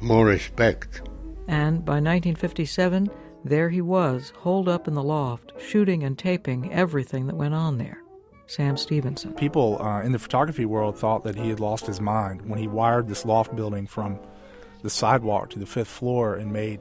more 0.02 0.26
respect. 0.26 1.02
And 1.48 1.86
by 1.86 2.00
1957, 2.02 3.12
there 3.44 3.70
he 3.70 3.82
was, 3.82 4.34
holed 4.38 4.68
up 4.68 4.88
in 4.88 4.96
the 4.96 5.04
loft, 5.04 5.54
shooting 5.60 6.04
and 6.04 6.18
taping 6.18 6.74
everything 6.74 7.28
that 7.28 7.36
went 7.36 7.54
on 7.54 7.78
there. 7.78 8.02
Sam 8.48 8.78
Stephenson. 8.78 9.34
People 9.34 9.82
uh, 9.82 10.02
in 10.02 10.12
the 10.12 10.20
photography 10.20 10.66
world 10.66 10.98
thought 10.98 11.24
that 11.24 11.36
he 11.36 11.50
had 11.50 11.60
lost 11.60 11.88
his 11.88 12.00
mind 12.00 12.48
when 12.48 12.60
he 12.60 12.68
wired 12.68 13.08
this 13.08 13.26
loft 13.26 13.56
building 13.56 13.88
from 13.88 14.20
the 14.84 14.90
sidewalk 14.90 15.50
to 15.50 15.60
the 15.60 15.66
fifth 15.66 15.88
floor 15.88 16.36
and 16.36 16.54
made 16.54 16.80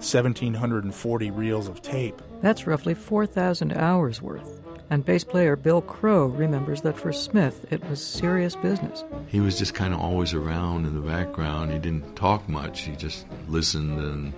1,740 0.00 1.30
reels 1.30 1.68
of 1.68 1.80
tape. 1.80 2.20
That's 2.42 2.66
roughly 2.66 2.92
4,000 2.92 3.72
hours 3.72 4.20
worth. 4.20 4.60
And 4.90 5.04
bass 5.04 5.24
player 5.24 5.56
Bill 5.56 5.80
Crow 5.80 6.26
remembers 6.26 6.82
that 6.82 6.98
for 6.98 7.12
Smith 7.12 7.66
it 7.72 7.82
was 7.88 8.04
serious 8.04 8.54
business. 8.56 9.02
He 9.26 9.40
was 9.40 9.58
just 9.58 9.74
kind 9.74 9.92
of 9.92 10.00
always 10.00 10.34
around 10.34 10.86
in 10.86 10.94
the 10.94 11.00
background. 11.00 11.72
He 11.72 11.78
didn't 11.78 12.14
talk 12.14 12.48
much, 12.48 12.82
he 12.82 12.94
just 12.94 13.26
listened 13.48 13.98
and 13.98 14.32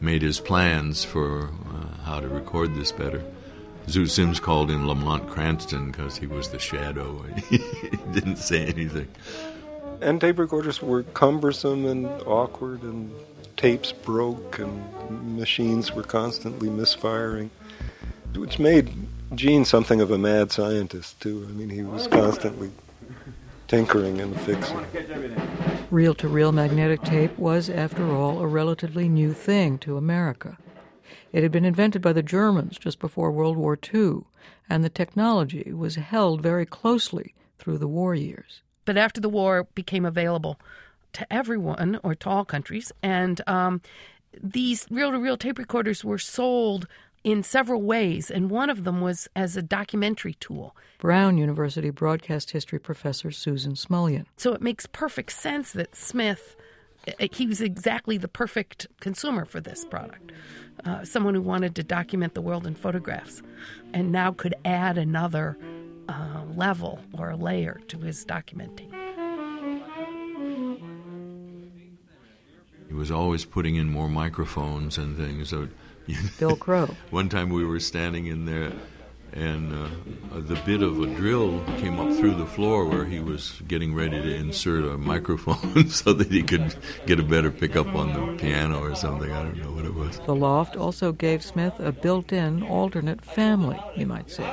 made 0.00 0.22
his 0.22 0.40
plans 0.40 1.04
for 1.04 1.48
uh, 1.48 2.02
how 2.02 2.18
to 2.18 2.28
record 2.28 2.74
this 2.74 2.90
better. 2.90 3.22
Zoot 3.86 4.10
Sims 4.10 4.40
called 4.40 4.70
him 4.70 4.86
Lamont 4.86 5.28
Cranston 5.28 5.90
because 5.90 6.16
he 6.16 6.26
was 6.26 6.48
the 6.48 6.58
shadow. 6.58 7.22
he 7.48 7.58
didn't 8.12 8.36
say 8.36 8.66
anything. 8.66 9.08
And 10.00 10.20
tape 10.20 10.38
recorders 10.38 10.82
were 10.82 11.02
cumbersome 11.02 11.86
and 11.86 12.06
awkward, 12.26 12.82
and 12.82 13.12
tapes 13.56 13.92
broke, 13.92 14.58
and 14.58 15.36
machines 15.36 15.92
were 15.92 16.02
constantly 16.02 16.68
misfiring, 16.68 17.50
which 18.34 18.58
made 18.58 18.92
Gene 19.34 19.64
something 19.64 20.00
of 20.00 20.10
a 20.10 20.18
mad 20.18 20.50
scientist, 20.50 21.20
too. 21.20 21.46
I 21.48 21.52
mean, 21.52 21.70
he 21.70 21.82
was 21.82 22.06
constantly 22.06 22.70
tinkering 23.68 24.20
and 24.20 24.38
fixing. 24.40 24.84
Reel 25.90 26.14
to 26.16 26.28
reel 26.28 26.52
magnetic 26.52 27.02
tape 27.02 27.38
was, 27.38 27.70
after 27.70 28.12
all, 28.12 28.40
a 28.40 28.46
relatively 28.46 29.08
new 29.08 29.32
thing 29.32 29.78
to 29.78 29.96
America. 29.96 30.58
It 31.32 31.42
had 31.42 31.52
been 31.52 31.64
invented 31.64 32.02
by 32.02 32.12
the 32.12 32.22
Germans 32.22 32.78
just 32.78 32.98
before 32.98 33.30
World 33.30 33.56
War 33.56 33.78
II, 33.92 34.22
and 34.68 34.84
the 34.84 34.90
technology 34.90 35.72
was 35.72 35.96
held 35.96 36.40
very 36.40 36.66
closely 36.66 37.34
through 37.58 37.78
the 37.78 37.88
war 37.88 38.14
years. 38.14 38.62
But 38.84 38.96
after 38.96 39.20
the 39.20 39.28
war 39.28 39.68
became 39.74 40.04
available 40.04 40.58
to 41.12 41.30
everyone 41.32 42.00
or 42.02 42.14
to 42.14 42.28
all 42.28 42.44
countries, 42.44 42.90
and 43.02 43.40
um, 43.46 43.80
these 44.42 44.86
reel 44.90 45.12
to 45.12 45.18
reel 45.18 45.36
tape 45.36 45.58
recorders 45.58 46.04
were 46.04 46.18
sold 46.18 46.86
in 47.24 47.42
several 47.42 47.82
ways, 47.82 48.30
and 48.30 48.50
one 48.50 48.68
of 48.70 48.84
them 48.84 49.00
was 49.00 49.28
as 49.36 49.56
a 49.56 49.62
documentary 49.62 50.34
tool. 50.34 50.74
Brown 50.98 51.38
University 51.38 51.90
broadcast 51.90 52.50
history 52.50 52.78
professor 52.78 53.30
Susan 53.30 53.74
Smulyan. 53.74 54.26
So 54.36 54.52
it 54.52 54.62
makes 54.62 54.86
perfect 54.86 55.32
sense 55.32 55.72
that 55.72 55.94
Smith, 55.94 56.56
he 57.32 57.46
was 57.46 57.60
exactly 57.60 58.16
the 58.16 58.28
perfect 58.28 58.86
consumer 59.00 59.44
for 59.44 59.60
this 59.60 59.84
product 59.84 60.32
uh, 60.84 61.04
someone 61.04 61.34
who 61.34 61.42
wanted 61.42 61.74
to 61.76 61.82
document 61.82 62.34
the 62.34 62.40
world 62.40 62.66
in 62.66 62.74
photographs 62.74 63.42
and 63.92 64.10
now 64.10 64.32
could 64.32 64.54
add 64.64 64.98
another 64.98 65.56
uh, 66.08 66.42
level 66.54 66.98
or 67.18 67.30
a 67.30 67.36
layer 67.36 67.80
to 67.88 67.98
his 67.98 68.24
documenting. 68.24 68.90
He 72.88 72.94
was 72.94 73.10
always 73.10 73.44
putting 73.44 73.76
in 73.76 73.88
more 73.88 74.08
microphones 74.08 74.98
and 74.98 75.16
things. 75.16 75.48
So, 75.48 75.68
Bill 76.38 76.56
Crow. 76.56 76.94
one 77.10 77.28
time 77.28 77.50
we 77.50 77.64
were 77.64 77.80
standing 77.80 78.26
in 78.26 78.44
there 78.44 78.72
and 79.32 79.72
uh, 79.72 79.88
the 80.40 80.60
bit 80.66 80.82
of 80.82 81.00
a 81.00 81.06
drill 81.14 81.62
came 81.78 81.98
up 81.98 82.14
through 82.18 82.34
the 82.34 82.46
floor 82.46 82.86
where 82.86 83.04
he 83.04 83.20
was 83.20 83.62
getting 83.66 83.94
ready 83.94 84.20
to 84.20 84.34
insert 84.34 84.84
a 84.84 84.98
microphone 84.98 85.88
so 85.88 86.12
that 86.12 86.30
he 86.30 86.42
could 86.42 86.74
get 87.06 87.18
a 87.18 87.22
better 87.22 87.50
pickup 87.50 87.86
on 87.94 88.12
the 88.12 88.36
piano 88.38 88.82
or 88.82 88.94
something. 88.94 89.32
I 89.32 89.42
don't 89.42 89.56
know 89.56 89.72
what 89.72 89.84
it 89.84 89.94
was. 89.94 90.18
The 90.20 90.34
loft 90.34 90.76
also 90.76 91.12
gave 91.12 91.42
Smith 91.42 91.74
a 91.78 91.92
built 91.92 92.32
in 92.32 92.62
alternate 92.62 93.24
family, 93.24 93.80
you 93.96 94.06
might 94.06 94.30
say. 94.30 94.50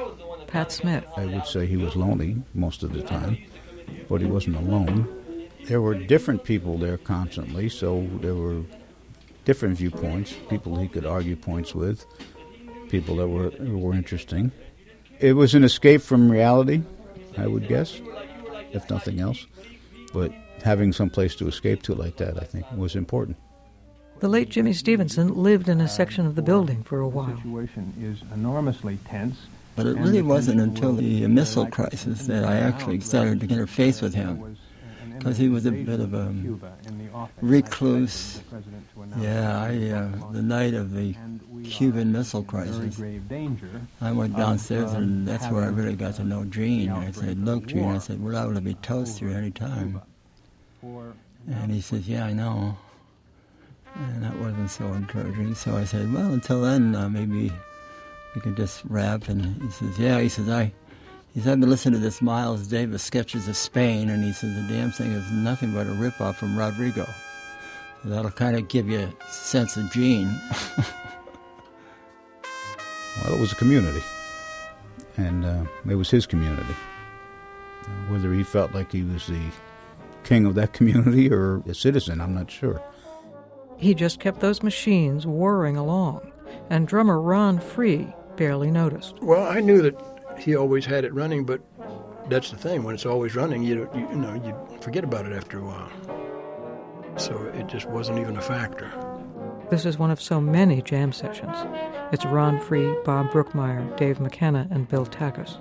Pat 0.47 0.71
Smith. 0.71 1.05
I 1.15 1.25
would 1.25 1.45
say 1.45 1.65
he 1.67 1.77
was 1.77 1.95
lonely 1.95 2.41
most 2.53 2.81
of 2.81 2.93
the 2.93 3.03
time, 3.03 3.37
but 4.07 4.21
he 4.21 4.27
wasn't 4.27 4.55
alone. 4.55 5.07
There 5.65 5.81
were 5.81 5.93
different 5.93 6.43
people 6.43 6.77
there 6.77 6.97
constantly, 6.97 7.69
so 7.69 8.07
there 8.21 8.33
were 8.33 8.63
different 9.45 9.77
viewpoints, 9.77 10.33
people 10.49 10.77
he 10.77 10.87
could 10.87 11.05
argue 11.05 11.35
points 11.35 11.75
with, 11.75 12.05
people 12.89 13.17
that 13.17 13.27
were, 13.27 13.51
were 13.59 13.93
interesting. 13.93 14.51
It 15.19 15.33
was 15.33 15.53
an 15.53 15.63
escape 15.63 16.01
from 16.01 16.31
reality, 16.31 16.81
I 17.37 17.47
would 17.47 17.67
guess, 17.67 18.01
if 18.71 18.89
nothing 18.89 19.19
else. 19.19 19.45
But 20.13 20.31
having 20.63 20.93
some 20.93 21.09
place 21.09 21.35
to 21.35 21.47
escape 21.47 21.81
to 21.83 21.93
like 21.93 22.17
that, 22.17 22.41
I 22.41 22.45
think, 22.45 22.65
was 22.75 22.95
important. 22.95 23.37
The 24.19 24.27
late 24.27 24.49
Jimmy 24.49 24.73
Stevenson 24.73 25.33
lived 25.33 25.69
in 25.69 25.79
a 25.79 25.87
section 25.87 26.25
of 26.25 26.35
the 26.35 26.41
building 26.41 26.83
for 26.83 26.99
a 26.99 27.07
while. 27.07 27.27
The 27.27 27.37
situation 27.37 27.93
is 28.01 28.21
enormously 28.33 28.97
tense. 29.05 29.37
But 29.75 29.85
it 29.85 29.97
really 29.97 30.21
wasn't 30.21 30.59
until 30.59 30.93
the 30.93 31.25
missile 31.27 31.67
crisis 31.67 32.27
that 32.27 32.43
I 32.43 32.57
actually 32.57 32.99
started 32.99 33.39
to 33.39 33.47
interface 33.47 34.01
with 34.01 34.13
him, 34.13 34.57
because 35.19 35.37
he 35.37 35.49
was 35.49 35.65
a 35.65 35.71
bit 35.71 35.99
of 35.99 36.13
a 36.13 36.33
recluse. 37.41 38.41
Yeah, 39.19 39.61
I, 39.61 39.89
uh, 39.89 40.31
the 40.31 40.41
night 40.41 40.73
of 40.73 40.93
the 40.93 41.13
Cuban 41.63 42.11
Missile 42.11 42.43
Crisis. 42.43 42.99
I 44.01 44.11
went 44.11 44.35
downstairs, 44.35 44.93
and 44.93 45.27
that's 45.27 45.47
where 45.47 45.63
I 45.63 45.67
really 45.67 45.95
got 45.95 46.15
to 46.15 46.23
know 46.23 46.45
Gene. 46.45 46.89
I 46.89 47.11
said, 47.11 47.43
"Look, 47.45 47.67
Gene," 47.67 47.83
I 47.83 47.97
said, 47.97 48.21
"we're 48.21 48.31
liable 48.31 48.55
to 48.55 48.61
be 48.61 48.75
toast 48.75 49.19
here 49.19 49.29
any 49.29 49.51
time." 49.51 50.01
And 50.81 51.71
he 51.71 51.81
says, 51.81 52.07
"Yeah, 52.07 52.25
I 52.25 52.33
know." 52.33 52.77
And 53.95 54.23
that 54.23 54.37
wasn't 54.39 54.71
so 54.71 54.85
encouraging. 54.93 55.53
So 55.55 55.75
I 55.75 55.83
said, 55.83 56.13
"Well, 56.13 56.31
until 56.33 56.61
then, 56.61 56.95
uh, 56.95 57.09
maybe 57.09 57.51
we 58.35 58.41
can 58.41 58.55
just 58.55 58.83
rap." 58.85 59.27
And 59.27 59.61
he 59.61 59.69
says, 59.71 59.99
"Yeah." 59.99 60.19
He 60.21 60.29
says, 60.29 60.47
"I." 60.47 60.71
He 61.39 61.43
said, 61.43 61.53
I've 61.53 61.59
been 61.61 61.69
listening 61.69 61.93
to 61.93 61.99
this 62.05 62.21
Miles 62.21 62.67
Davis 62.67 63.01
sketches 63.01 63.47
of 63.47 63.55
Spain, 63.55 64.09
and 64.09 64.21
he 64.21 64.33
says 64.33 64.53
the 64.55 64.73
damn 64.73 64.91
thing 64.91 65.13
is 65.13 65.31
nothing 65.31 65.73
but 65.73 65.87
a 65.87 65.91
ripoff 65.91 66.35
from 66.35 66.59
Rodrigo. 66.59 67.07
So 68.03 68.09
that'll 68.09 68.31
kind 68.31 68.57
of 68.57 68.67
give 68.67 68.89
you 68.89 68.99
a 69.25 69.31
sense 69.31 69.77
of 69.77 69.89
Gene. 69.89 70.37
Well, 73.23 73.35
it 73.35 73.39
was 73.39 73.53
a 73.53 73.55
community. 73.55 74.01
and 75.15 75.45
uh, 75.45 75.63
it 75.89 75.95
was 75.95 76.09
his 76.09 76.25
community. 76.25 76.75
Whether 78.09 78.33
he 78.33 78.43
felt 78.43 78.73
like 78.73 78.91
he 78.91 79.03
was 79.03 79.27
the 79.27 79.41
king 80.25 80.45
of 80.45 80.55
that 80.55 80.73
community 80.73 81.31
or 81.31 81.59
a 81.67 81.73
citizen, 81.73 82.19
I'm 82.19 82.33
not 82.33 82.51
sure. 82.51 82.81
He 83.77 83.93
just 83.93 84.19
kept 84.19 84.41
those 84.41 84.61
machines 84.61 85.25
whirring 85.25 85.77
along, 85.77 86.33
and 86.69 86.85
drummer 86.85 87.21
Ron 87.21 87.59
Free 87.59 88.13
barely 88.35 88.71
noticed. 88.71 89.21
Well, 89.21 89.47
I 89.47 89.59
knew 89.61 89.81
that 89.81 90.18
he 90.39 90.55
always 90.55 90.85
had 90.85 91.03
it 91.05 91.13
running, 91.13 91.45
but 91.45 91.61
that's 92.29 92.51
the 92.51 92.57
thing. 92.57 92.83
When 92.83 92.95
it's 92.95 93.05
always 93.05 93.35
running, 93.35 93.63
you, 93.63 93.89
you, 93.93 94.07
you 94.09 94.15
know 94.15 94.33
you 94.33 94.79
forget 94.81 95.03
about 95.03 95.25
it 95.25 95.33
after 95.33 95.59
a 95.59 95.63
while. 95.63 95.91
So 97.17 97.37
it 97.53 97.67
just 97.67 97.87
wasn't 97.87 98.19
even 98.19 98.37
a 98.37 98.41
factor. 98.41 98.91
This 99.69 99.85
is 99.85 99.99
one 99.99 100.09
of 100.09 100.21
so 100.21 100.39
many 100.41 100.81
jam 100.81 101.11
sessions. 101.11 101.55
It's 102.11 102.25
Ron 102.25 102.59
Free, 102.59 102.95
Bob 103.03 103.29
Brookmeyer, 103.31 103.95
Dave 103.97 104.19
McKenna, 104.19 104.67
and 104.71 104.87
Bill 104.87 105.05
Takas. 105.05 105.59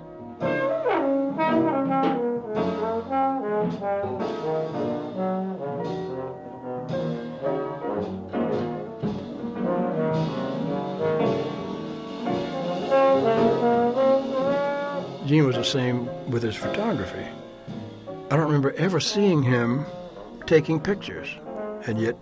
Gene 15.29 15.45
was 15.45 15.57
the 15.57 15.63
same 15.63 16.09
with 16.31 16.41
his 16.41 16.55
photography. 16.55 17.23
I 18.31 18.35
don't 18.35 18.47
remember 18.47 18.71
ever 18.77 18.99
seeing 18.99 19.43
him 19.43 19.85
taking 20.47 20.79
pictures, 20.79 21.29
and 21.85 22.01
yet 22.01 22.17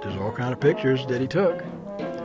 there's 0.00 0.16
all 0.16 0.32
kind 0.32 0.50
of 0.50 0.58
pictures 0.58 1.04
that 1.08 1.20
he 1.20 1.26
took. 1.26 1.62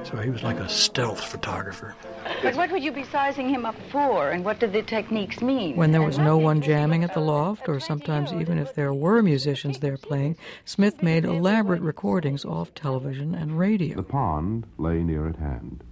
So 0.04 0.16
he 0.16 0.30
was 0.30 0.44
like 0.44 0.60
a 0.62 0.70
stealth 0.70 1.22
photographer. 1.22 1.94
But 2.42 2.56
what 2.56 2.72
would 2.72 2.86
you 2.86 2.94
be 2.94 3.04
sizing 3.04 3.50
him 3.50 3.66
up 3.66 3.76
for, 3.92 4.30
and 4.30 4.46
what 4.46 4.62
did 4.62 4.72
the 4.72 4.82
techniques 4.82 5.42
mean? 5.42 5.76
When 5.76 5.92
there 5.92 6.02
was 6.02 6.18
no 6.18 6.38
one 6.38 6.62
jamming 6.62 7.04
at 7.04 7.14
the 7.14 7.20
loft, 7.20 7.68
or 7.68 7.82
sometimes 7.82 8.32
even 8.32 8.58
if 8.60 8.76
there 8.76 8.94
were 8.94 9.22
musicians 9.22 9.80
there 9.80 9.98
playing, 9.98 10.38
Smith 10.64 11.04
made 11.04 11.26
elaborate 11.26 11.82
recordings 11.82 12.46
off 12.46 12.74
television 12.74 13.36
and 13.36 13.60
radio. 13.60 13.98
The 13.98 14.04
pond 14.04 14.68
lay 14.78 15.04
near 15.04 15.28
at 15.28 15.36
hand. 15.36 15.84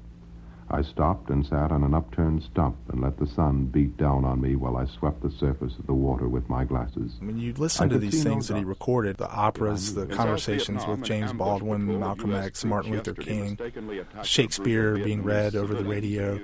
I 0.69 0.81
stopped 0.81 1.29
and 1.29 1.45
sat 1.45 1.71
on 1.71 1.83
an 1.83 1.93
upturned 1.93 2.41
stump 2.43 2.75
and 2.91 3.01
let 3.01 3.17
the 3.19 3.27
sun 3.27 3.65
beat 3.65 3.97
down 3.97 4.25
on 4.25 4.41
me 4.41 4.55
while 4.55 4.77
I 4.77 4.85
swept 4.85 5.21
the 5.21 5.29
surface 5.29 5.77
of 5.77 5.85
the 5.85 5.93
water 5.93 6.27
with 6.27 6.49
my 6.49 6.63
glasses. 6.63 7.11
I 7.21 7.25
mean, 7.25 7.37
you 7.37 7.53
listen 7.53 7.85
I 7.85 7.87
to 7.87 7.95
could 7.95 8.01
these 8.01 8.17
see 8.17 8.23
no 8.23 8.31
things 8.31 8.47
that 8.47 8.57
he 8.57 8.63
recorded 8.63 9.17
the 9.17 9.29
operas, 9.29 9.93
the 9.93 10.07
conversations 10.07 10.85
with 10.87 11.03
James 11.03 11.33
Baldwin, 11.33 11.99
Malcolm 11.99 12.33
X, 12.33 12.65
Martin 12.65 12.93
Luther 12.93 13.13
King, 13.13 13.59
Shakespeare 14.23 14.95
being 14.97 15.23
read 15.23 15.55
over 15.55 15.75
the 15.75 15.85
radio, 15.85 16.39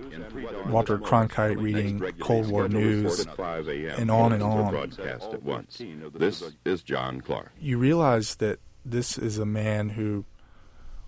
Walter 0.68 1.00
Cronkite 1.00 1.60
reading 1.60 2.00
Cold 2.20 2.48
War 2.48 2.70
news, 2.70 3.25
and 3.25 4.12
on 4.12 4.34
and 4.34 4.44
on. 4.44 4.72
broadcast 4.72 5.34
at 5.34 5.42
once. 5.42 5.82
This 6.13 6.44
is 6.63 6.84
John 6.84 7.22
Clark. 7.22 7.51
You 7.60 7.80
realize 7.80 8.36
that 8.36 8.60
this 8.86 9.18
is 9.18 9.38
a 9.38 9.46
man 9.46 9.90
who 9.90 10.25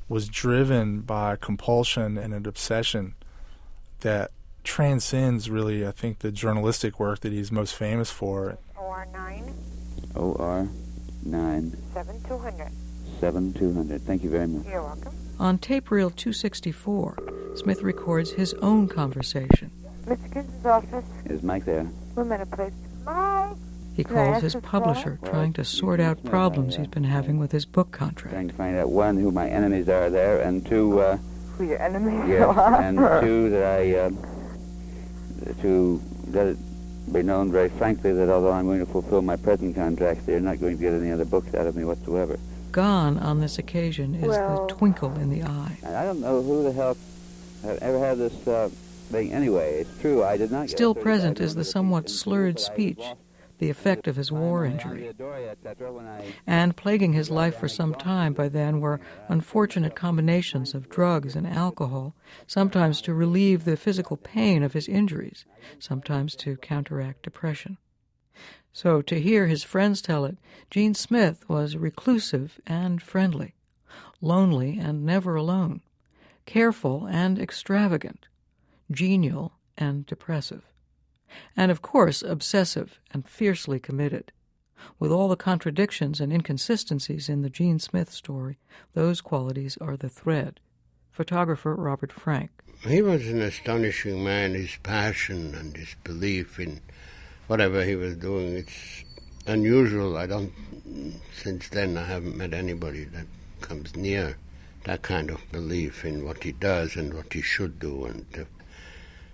was 0.07 0.27
driven 0.27 1.01
by 1.01 1.35
compulsion 1.35 2.17
and 2.17 2.33
an 2.33 2.45
obsession 2.45 3.15
that 4.01 4.31
transcends 4.63 5.49
really, 5.49 5.85
I 5.85 5.91
think, 5.91 6.19
the 6.19 6.31
journalistic 6.31 6.99
work 6.99 7.21
that 7.21 7.31
he's 7.31 7.51
most 7.51 7.75
famous 7.75 8.11
for. 8.11 8.57
OR 8.77 9.07
9 9.11 9.53
OR 10.15 10.67
9 11.25 11.77
7200. 11.93 12.71
7200. 13.19 14.01
Thank 14.01 14.23
you 14.23 14.29
very 14.29 14.47
much. 14.47 14.67
You're 14.67 14.83
welcome. 14.83 15.15
On 15.39 15.57
tape 15.57 15.89
reel 15.91 16.09
264, 16.09 17.53
Smith 17.55 17.81
records 17.81 18.31
his 18.31 18.53
own 18.55 18.87
conversation. 18.87 19.71
Mr. 20.05 20.33
Kinson's 20.33 20.65
office. 20.65 21.05
Is 21.25 21.41
Mike 21.43 21.65
there? 21.65 21.85
One 22.15 22.27
minute, 22.27 22.51
please. 22.51 22.73
Mike. 23.97 24.07
He 24.07 24.13
calls 24.13 24.41
his 24.41 24.55
publisher, 24.55 25.19
trying 25.23 25.53
to 25.53 25.63
sort 25.63 25.99
out 25.99 26.23
problems 26.23 26.75
he's 26.75 26.87
been 26.87 27.03
having 27.03 27.37
with 27.39 27.51
his 27.51 27.65
book 27.65 27.91
contract. 27.91 28.33
Trying 28.33 28.47
to 28.47 28.53
find 28.55 28.75
out 28.77 28.89
one, 28.89 29.17
who 29.17 29.31
my 29.31 29.47
enemies 29.47 29.87
are 29.89 30.09
there, 30.09 30.41
and 30.41 30.65
two, 30.65 30.99
uh, 30.99 31.17
Who 31.57 31.65
your 31.65 31.81
enemies 31.81 32.23
yes, 32.27 32.43
are. 32.57 32.81
and 32.81 32.97
two, 33.23 33.49
that 33.51 33.79
I, 33.79 33.95
uh, 33.95 34.09
to 35.61 36.01
let 36.31 36.47
it 36.47 36.57
be 37.11 37.21
known 37.21 37.51
very 37.51 37.69
frankly 37.69 38.13
that 38.13 38.29
although 38.29 38.51
I'm 38.51 38.65
going 38.65 38.79
to 38.79 38.85
fulfill 38.91 39.21
my 39.21 39.35
present 39.35 39.75
contracts, 39.75 40.25
they're 40.25 40.39
not 40.39 40.59
going 40.59 40.77
to 40.77 40.81
get 40.81 40.93
any 40.93 41.11
other 41.11 41.25
books 41.25 41.53
out 41.53 41.67
of 41.67 41.75
me 41.75 41.83
whatsoever. 41.83 42.39
Gone 42.71 43.19
on 43.19 43.39
this 43.39 43.59
occasion 43.59 44.15
is 44.15 44.29
Well- 44.29 44.67
the 44.67 44.73
twinkle 44.73 45.13
in 45.17 45.29
the 45.29 45.43
eye. 45.43 45.77
And 45.83 45.95
I 45.95 46.05
don't 46.05 46.21
know 46.21 46.41
who 46.41 46.63
the 46.63 46.71
hell 46.71 46.97
have 47.63 47.77
ever 47.79 47.99
had 47.99 48.17
this 48.17 48.47
uh, 48.47 48.69
thing 49.11 49.31
anyway. 49.33 49.81
It's 49.81 50.01
true, 50.01 50.23
I 50.23 50.37
did 50.37 50.51
not 50.51 50.69
Still 50.69 50.93
certified 50.93 51.03
present 51.03 51.39
is 51.41 51.53
the 51.55 51.63
somewhat 51.65 52.09
slurred 52.09 52.59
speech, 52.59 52.97
lost 52.99 53.15
the 53.63 53.69
effect 53.69 54.09
of 54.09 54.17
his 54.17 54.29
war 54.29 54.65
injury. 54.65 55.09
And 56.45 56.75
plaguing 56.75 57.13
his 57.13 57.29
life 57.29 57.57
for 57.57 57.69
some 57.69 57.95
time 57.95 58.33
by 58.33 58.49
then 58.49 58.81
were 58.81 58.99
unfortunate 59.29 59.95
combinations 59.95 60.73
of 60.73 60.89
drugs 60.89 61.33
and 61.33 61.47
alcohol, 61.47 62.13
sometimes 62.45 62.99
to 63.03 63.13
relieve 63.13 63.63
the 63.63 63.77
physical 63.77 64.17
pain 64.17 64.63
of 64.63 64.73
his 64.73 64.89
injuries, 64.89 65.45
sometimes 65.79 66.35
to 66.35 66.57
counteract 66.57 67.23
depression. 67.23 67.77
So, 68.73 69.01
to 69.03 69.21
hear 69.21 69.47
his 69.47 69.63
friends 69.63 70.01
tell 70.01 70.25
it, 70.25 70.37
Gene 70.69 70.93
Smith 70.93 71.47
was 71.47 71.77
reclusive 71.77 72.59
and 72.67 73.01
friendly, 73.01 73.55
lonely 74.19 74.77
and 74.77 75.05
never 75.05 75.35
alone, 75.35 75.79
careful 76.45 77.05
and 77.05 77.39
extravagant, 77.39 78.27
genial 78.91 79.53
and 79.77 80.05
depressive, 80.05 80.63
and 81.55 81.71
of 81.71 81.81
course 81.81 82.21
obsessive 82.21 82.99
and 83.11 83.27
fiercely 83.27 83.79
committed. 83.79 84.31
With 84.99 85.11
all 85.11 85.29
the 85.29 85.35
contradictions 85.35 86.19
and 86.19 86.31
inconsistencies 86.31 87.29
in 87.29 87.41
the 87.41 87.49
Gene 87.49 87.79
Smith 87.79 88.11
story, 88.11 88.59
those 88.93 89.21
qualities 89.21 89.77
are 89.79 89.95
the 89.95 90.09
thread. 90.09 90.59
Photographer 91.09 91.75
Robert 91.75 92.11
Frank. 92.11 92.51
He 92.87 93.01
was 93.01 93.27
an 93.27 93.41
astonishing 93.41 94.23
man. 94.23 94.55
His 94.55 94.75
passion 94.83 95.55
and 95.55 95.77
his 95.77 95.95
belief 96.03 96.59
in 96.59 96.81
whatever 97.47 97.83
he 97.83 97.95
was 97.95 98.15
doing, 98.15 98.55
it's 98.55 99.03
unusual. 99.45 100.17
I 100.17 100.25
don't, 100.25 100.51
since 101.35 101.69
then, 101.69 101.97
I 101.97 102.05
haven't 102.05 102.35
met 102.35 102.53
anybody 102.53 103.05
that 103.05 103.27
comes 103.61 103.95
near 103.95 104.37
that 104.85 105.01
kind 105.01 105.29
of 105.29 105.49
belief 105.51 106.03
in 106.03 106.25
what 106.25 106.43
he 106.43 106.51
does 106.51 106.95
and 106.95 107.13
what 107.13 107.31
he 107.31 107.41
should 107.41 107.79
do 107.79 108.05
and 108.05 108.25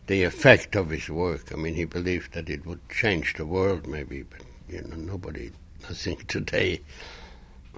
the, 0.09 0.15
the 0.15 0.23
effect 0.23 0.75
of 0.75 0.89
his 0.89 1.09
work. 1.09 1.51
I 1.53 1.55
mean, 1.55 1.75
he 1.75 1.85
believed 1.85 2.33
that 2.33 2.49
it 2.49 2.65
would 2.65 2.87
change 2.89 3.35
the 3.35 3.45
world, 3.45 3.87
maybe, 3.87 4.23
but, 4.23 4.41
you 4.67 4.81
know, 4.81 4.95
nobody, 4.95 5.51
I 5.89 5.93
think, 5.93 6.27
today 6.27 6.81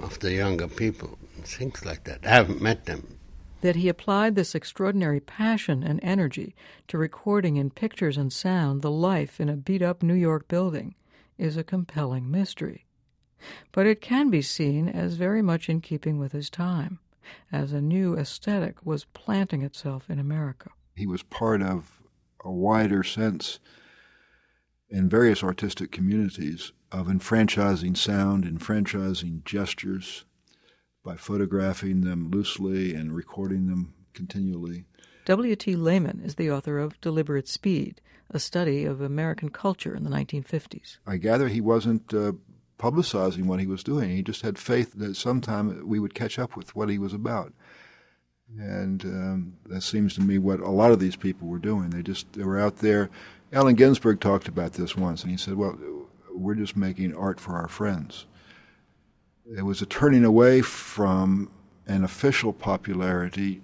of 0.01 0.19
the 0.19 0.33
younger 0.33 0.67
people 0.67 1.17
thinks 1.43 1.85
like 1.85 2.05
that. 2.05 2.25
I 2.25 2.29
haven't 2.29 2.61
met 2.61 2.85
them. 2.85 3.17
That 3.61 3.75
he 3.75 3.89
applied 3.89 4.35
this 4.35 4.55
extraordinary 4.55 5.19
passion 5.19 5.83
and 5.83 5.99
energy 6.01 6.55
to 6.87 6.97
recording 6.97 7.57
in 7.57 7.69
pictures 7.69 8.17
and 8.17 8.33
sound 8.33 8.81
the 8.81 8.89
life 8.89 9.39
in 9.39 9.49
a 9.49 9.55
beat 9.55 9.83
up 9.83 10.01
New 10.01 10.15
York 10.15 10.47
building 10.47 10.95
is 11.37 11.57
a 11.57 11.63
compelling 11.63 12.31
mystery. 12.31 12.85
But 13.71 13.85
it 13.85 14.01
can 14.01 14.29
be 14.29 14.41
seen 14.41 14.87
as 14.89 15.13
very 15.13 15.41
much 15.41 15.69
in 15.69 15.81
keeping 15.81 16.17
with 16.17 16.31
his 16.31 16.49
time, 16.49 16.99
as 17.51 17.71
a 17.73 17.81
new 17.81 18.17
aesthetic 18.17 18.83
was 18.83 19.05
planting 19.05 19.61
itself 19.61 20.09
in 20.09 20.17
America. 20.17 20.69
He 20.95 21.05
was 21.05 21.23
part 21.23 21.61
of 21.61 22.00
a 22.43 22.51
wider 22.51 23.03
sense 23.03 23.59
in 24.89 25.07
various 25.07 25.43
artistic 25.43 25.91
communities 25.91 26.73
of 26.91 27.09
enfranchising 27.09 27.95
sound, 27.95 28.45
enfranchising 28.45 29.41
gestures 29.45 30.25
by 31.03 31.15
photographing 31.15 32.01
them 32.01 32.29
loosely 32.29 32.93
and 32.93 33.15
recording 33.15 33.67
them 33.67 33.93
continually. 34.13 34.85
W.T. 35.25 35.75
Lhamon 35.75 36.23
is 36.25 36.35
the 36.35 36.51
author 36.51 36.79
of 36.79 36.99
Deliberate 36.99 37.47
Speed, 37.47 38.01
a 38.29 38.39
study 38.39 38.85
of 38.85 39.01
American 39.01 39.49
culture 39.49 39.95
in 39.95 40.03
the 40.03 40.09
1950s. 40.09 40.97
I 41.05 41.17
gather 41.17 41.47
he 41.47 41.61
wasn't 41.61 42.13
uh, 42.13 42.33
publicizing 42.77 43.45
what 43.45 43.59
he 43.59 43.67
was 43.67 43.83
doing. 43.83 44.09
He 44.09 44.23
just 44.23 44.41
had 44.41 44.57
faith 44.57 44.93
that 44.95 45.15
sometime 45.15 45.87
we 45.87 45.99
would 45.99 46.15
catch 46.15 46.39
up 46.39 46.55
with 46.55 46.75
what 46.75 46.89
he 46.89 46.97
was 46.97 47.13
about. 47.13 47.53
And 48.59 49.03
um, 49.05 49.53
that 49.67 49.81
seems 49.81 50.13
to 50.15 50.21
me 50.21 50.37
what 50.37 50.59
a 50.59 50.69
lot 50.69 50.91
of 50.91 50.99
these 50.99 51.15
people 51.15 51.47
were 51.47 51.59
doing. 51.59 51.89
They 51.89 52.01
just 52.03 52.31
they 52.33 52.43
were 52.43 52.59
out 52.59 52.77
there. 52.77 53.09
Allen 53.53 53.75
Ginsberg 53.75 54.19
talked 54.19 54.47
about 54.47 54.73
this 54.73 54.95
once, 54.95 55.23
and 55.23 55.31
he 55.31 55.37
said, 55.37 55.55
"Well, 55.55 55.77
we're 56.33 56.55
just 56.55 56.75
making 56.75 57.15
art 57.15 57.39
for 57.39 57.53
our 57.53 57.67
friends." 57.67 58.25
It 59.57 59.63
was 59.63 59.81
a 59.81 59.85
turning 59.85 60.23
away 60.23 60.61
from 60.61 61.49
an 61.87 62.03
official 62.03 62.53
popularity, 62.53 63.61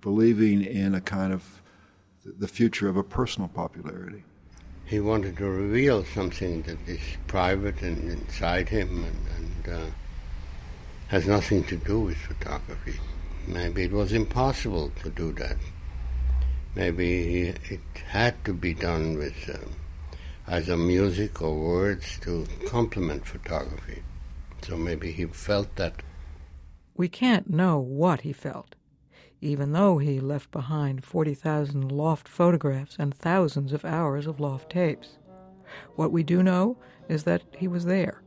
believing 0.00 0.62
in 0.62 0.94
a 0.94 1.00
kind 1.00 1.32
of 1.32 1.62
the 2.24 2.48
future 2.48 2.88
of 2.88 2.96
a 2.96 3.02
personal 3.02 3.48
popularity. 3.48 4.24
he 4.84 5.00
wanted 5.00 5.36
to 5.36 5.44
reveal 5.44 6.04
something 6.04 6.62
that 6.62 6.78
is 6.86 7.00
private 7.26 7.82
and 7.82 8.10
inside 8.10 8.68
him 8.68 9.04
and, 9.04 9.26
and 9.36 9.74
uh, 9.74 9.90
has 11.08 11.26
nothing 11.26 11.62
to 11.64 11.76
do 11.76 12.00
with 12.00 12.16
photography. 12.16 12.98
Maybe 13.48 13.84
it 13.84 13.92
was 13.92 14.12
impossible 14.12 14.92
to 15.02 15.08
do 15.08 15.32
that. 15.32 15.56
maybe 16.74 17.48
it 17.48 17.80
had 18.06 18.44
to 18.44 18.52
be 18.52 18.72
done 18.74 19.16
with 19.16 19.50
um, 19.52 19.74
either 20.46 20.76
music 20.76 21.42
or 21.42 21.54
words 21.56 22.18
to 22.20 22.46
complement 22.66 23.26
photography. 23.26 24.02
So 24.62 24.76
maybe 24.76 25.10
he 25.10 25.24
felt 25.26 25.74
that. 25.76 26.02
We 26.94 27.08
can't 27.08 27.50
know 27.50 27.78
what 27.78 28.20
he 28.20 28.32
felt, 28.32 28.74
even 29.40 29.72
though 29.72 29.98
he 29.98 30.20
left 30.20 30.50
behind 30.50 31.02
40,000 31.02 31.90
loft 31.90 32.28
photographs 32.28 32.96
and 32.98 33.14
thousands 33.14 33.72
of 33.72 33.84
hours 33.84 34.26
of 34.26 34.38
loft 34.38 34.70
tapes. 34.70 35.18
What 35.96 36.12
we 36.12 36.22
do 36.22 36.42
know 36.42 36.76
is 37.08 37.24
that 37.24 37.42
he 37.56 37.66
was 37.66 37.86
there, 37.86 38.22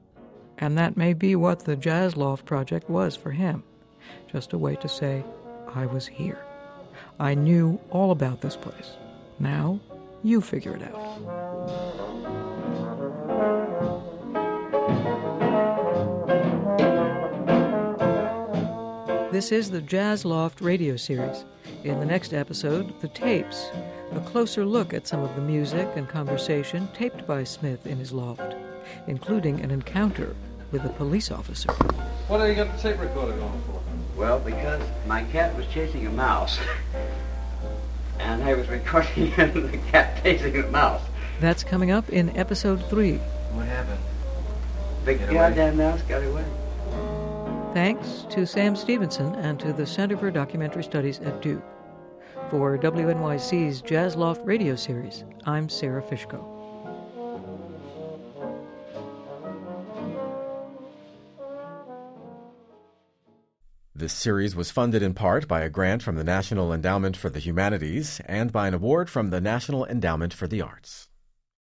and 0.57 0.77
that 0.77 0.97
may 0.97 1.13
be 1.13 1.35
what 1.35 1.59
the 1.59 1.75
Jazz 1.75 2.17
Loft 2.17 2.45
project 2.45 2.89
was 2.89 3.15
for 3.15 3.31
him 3.31 3.63
just 4.31 4.53
a 4.53 4.57
way 4.57 4.75
to 4.77 4.89
say, 4.89 5.23
I 5.73 5.85
was 5.85 6.07
here. 6.07 6.45
I 7.19 7.33
knew 7.33 7.79
all 7.89 8.11
about 8.11 8.41
this 8.41 8.55
place. 8.55 8.91
Now, 9.39 9.79
you 10.23 10.41
figure 10.41 10.75
it 10.75 10.83
out. 10.83 11.71
This 19.31 19.51
is 19.51 19.71
the 19.71 19.81
Jazz 19.81 20.25
Loft 20.25 20.61
radio 20.61 20.95
series. 20.97 21.45
In 21.83 21.99
the 21.99 22.05
next 22.05 22.33
episode, 22.33 22.99
The 23.01 23.07
Tapes, 23.07 23.69
a 24.11 24.19
closer 24.19 24.65
look 24.65 24.93
at 24.93 25.07
some 25.07 25.23
of 25.23 25.35
the 25.35 25.41
music 25.41 25.87
and 25.95 26.07
conversation 26.07 26.87
taped 26.93 27.25
by 27.25 27.43
Smith 27.43 27.87
in 27.87 27.97
his 27.97 28.11
loft, 28.11 28.55
including 29.07 29.61
an 29.61 29.71
encounter 29.71 30.35
with 30.71 30.85
a 30.85 30.89
police 30.89 31.31
officer. 31.31 31.71
What 32.27 32.39
do 32.39 32.47
you 32.47 32.55
got 32.55 32.75
the 32.75 32.81
tape 32.81 32.99
recorder 32.99 33.33
going 33.33 33.61
for? 33.63 33.90
Well, 34.15 34.39
because 34.39 34.81
my 35.07 35.23
cat 35.25 35.55
was 35.55 35.65
chasing 35.67 36.05
a 36.05 36.11
mouse, 36.11 36.59
and 38.19 38.43
I 38.43 38.53
was 38.53 38.67
recording 38.67 39.31
the 39.35 39.79
cat 39.91 40.21
chasing 40.23 40.53
the 40.53 40.67
mouse. 40.67 41.01
That's 41.39 41.63
coming 41.63 41.91
up 41.91 42.09
in 42.09 42.35
episode 42.37 42.83
three. 42.89 43.17
What 43.53 43.65
happened? 43.67 43.99
The 45.05 45.15
goddamn 45.15 45.77
mouse 45.77 46.01
got 46.03 46.23
away. 46.23 46.45
Thanks 47.73 48.25
to 48.31 48.45
Sam 48.45 48.75
Stephenson 48.75 49.33
and 49.35 49.59
to 49.61 49.71
the 49.71 49.85
Center 49.85 50.17
for 50.17 50.29
Documentary 50.29 50.83
Studies 50.83 51.19
at 51.19 51.41
Duke. 51.41 51.63
For 52.49 52.77
WNYC's 52.77 53.81
Jazz 53.81 54.17
Loft 54.17 54.45
radio 54.45 54.75
series, 54.75 55.23
I'm 55.45 55.69
Sara 55.69 56.01
Fishko. 56.01 56.50
This 64.01 64.13
series 64.13 64.55
was 64.55 64.71
funded 64.71 65.03
in 65.03 65.13
part 65.13 65.47
by 65.47 65.61
a 65.61 65.69
grant 65.69 66.01
from 66.01 66.15
the 66.15 66.23
National 66.23 66.73
Endowment 66.73 67.15
for 67.15 67.29
the 67.29 67.37
Humanities 67.37 68.19
and 68.25 68.51
by 68.51 68.67
an 68.67 68.73
award 68.73 69.11
from 69.11 69.29
the 69.29 69.39
National 69.39 69.85
Endowment 69.85 70.33
for 70.33 70.47
the 70.47 70.63
Arts. 70.63 71.10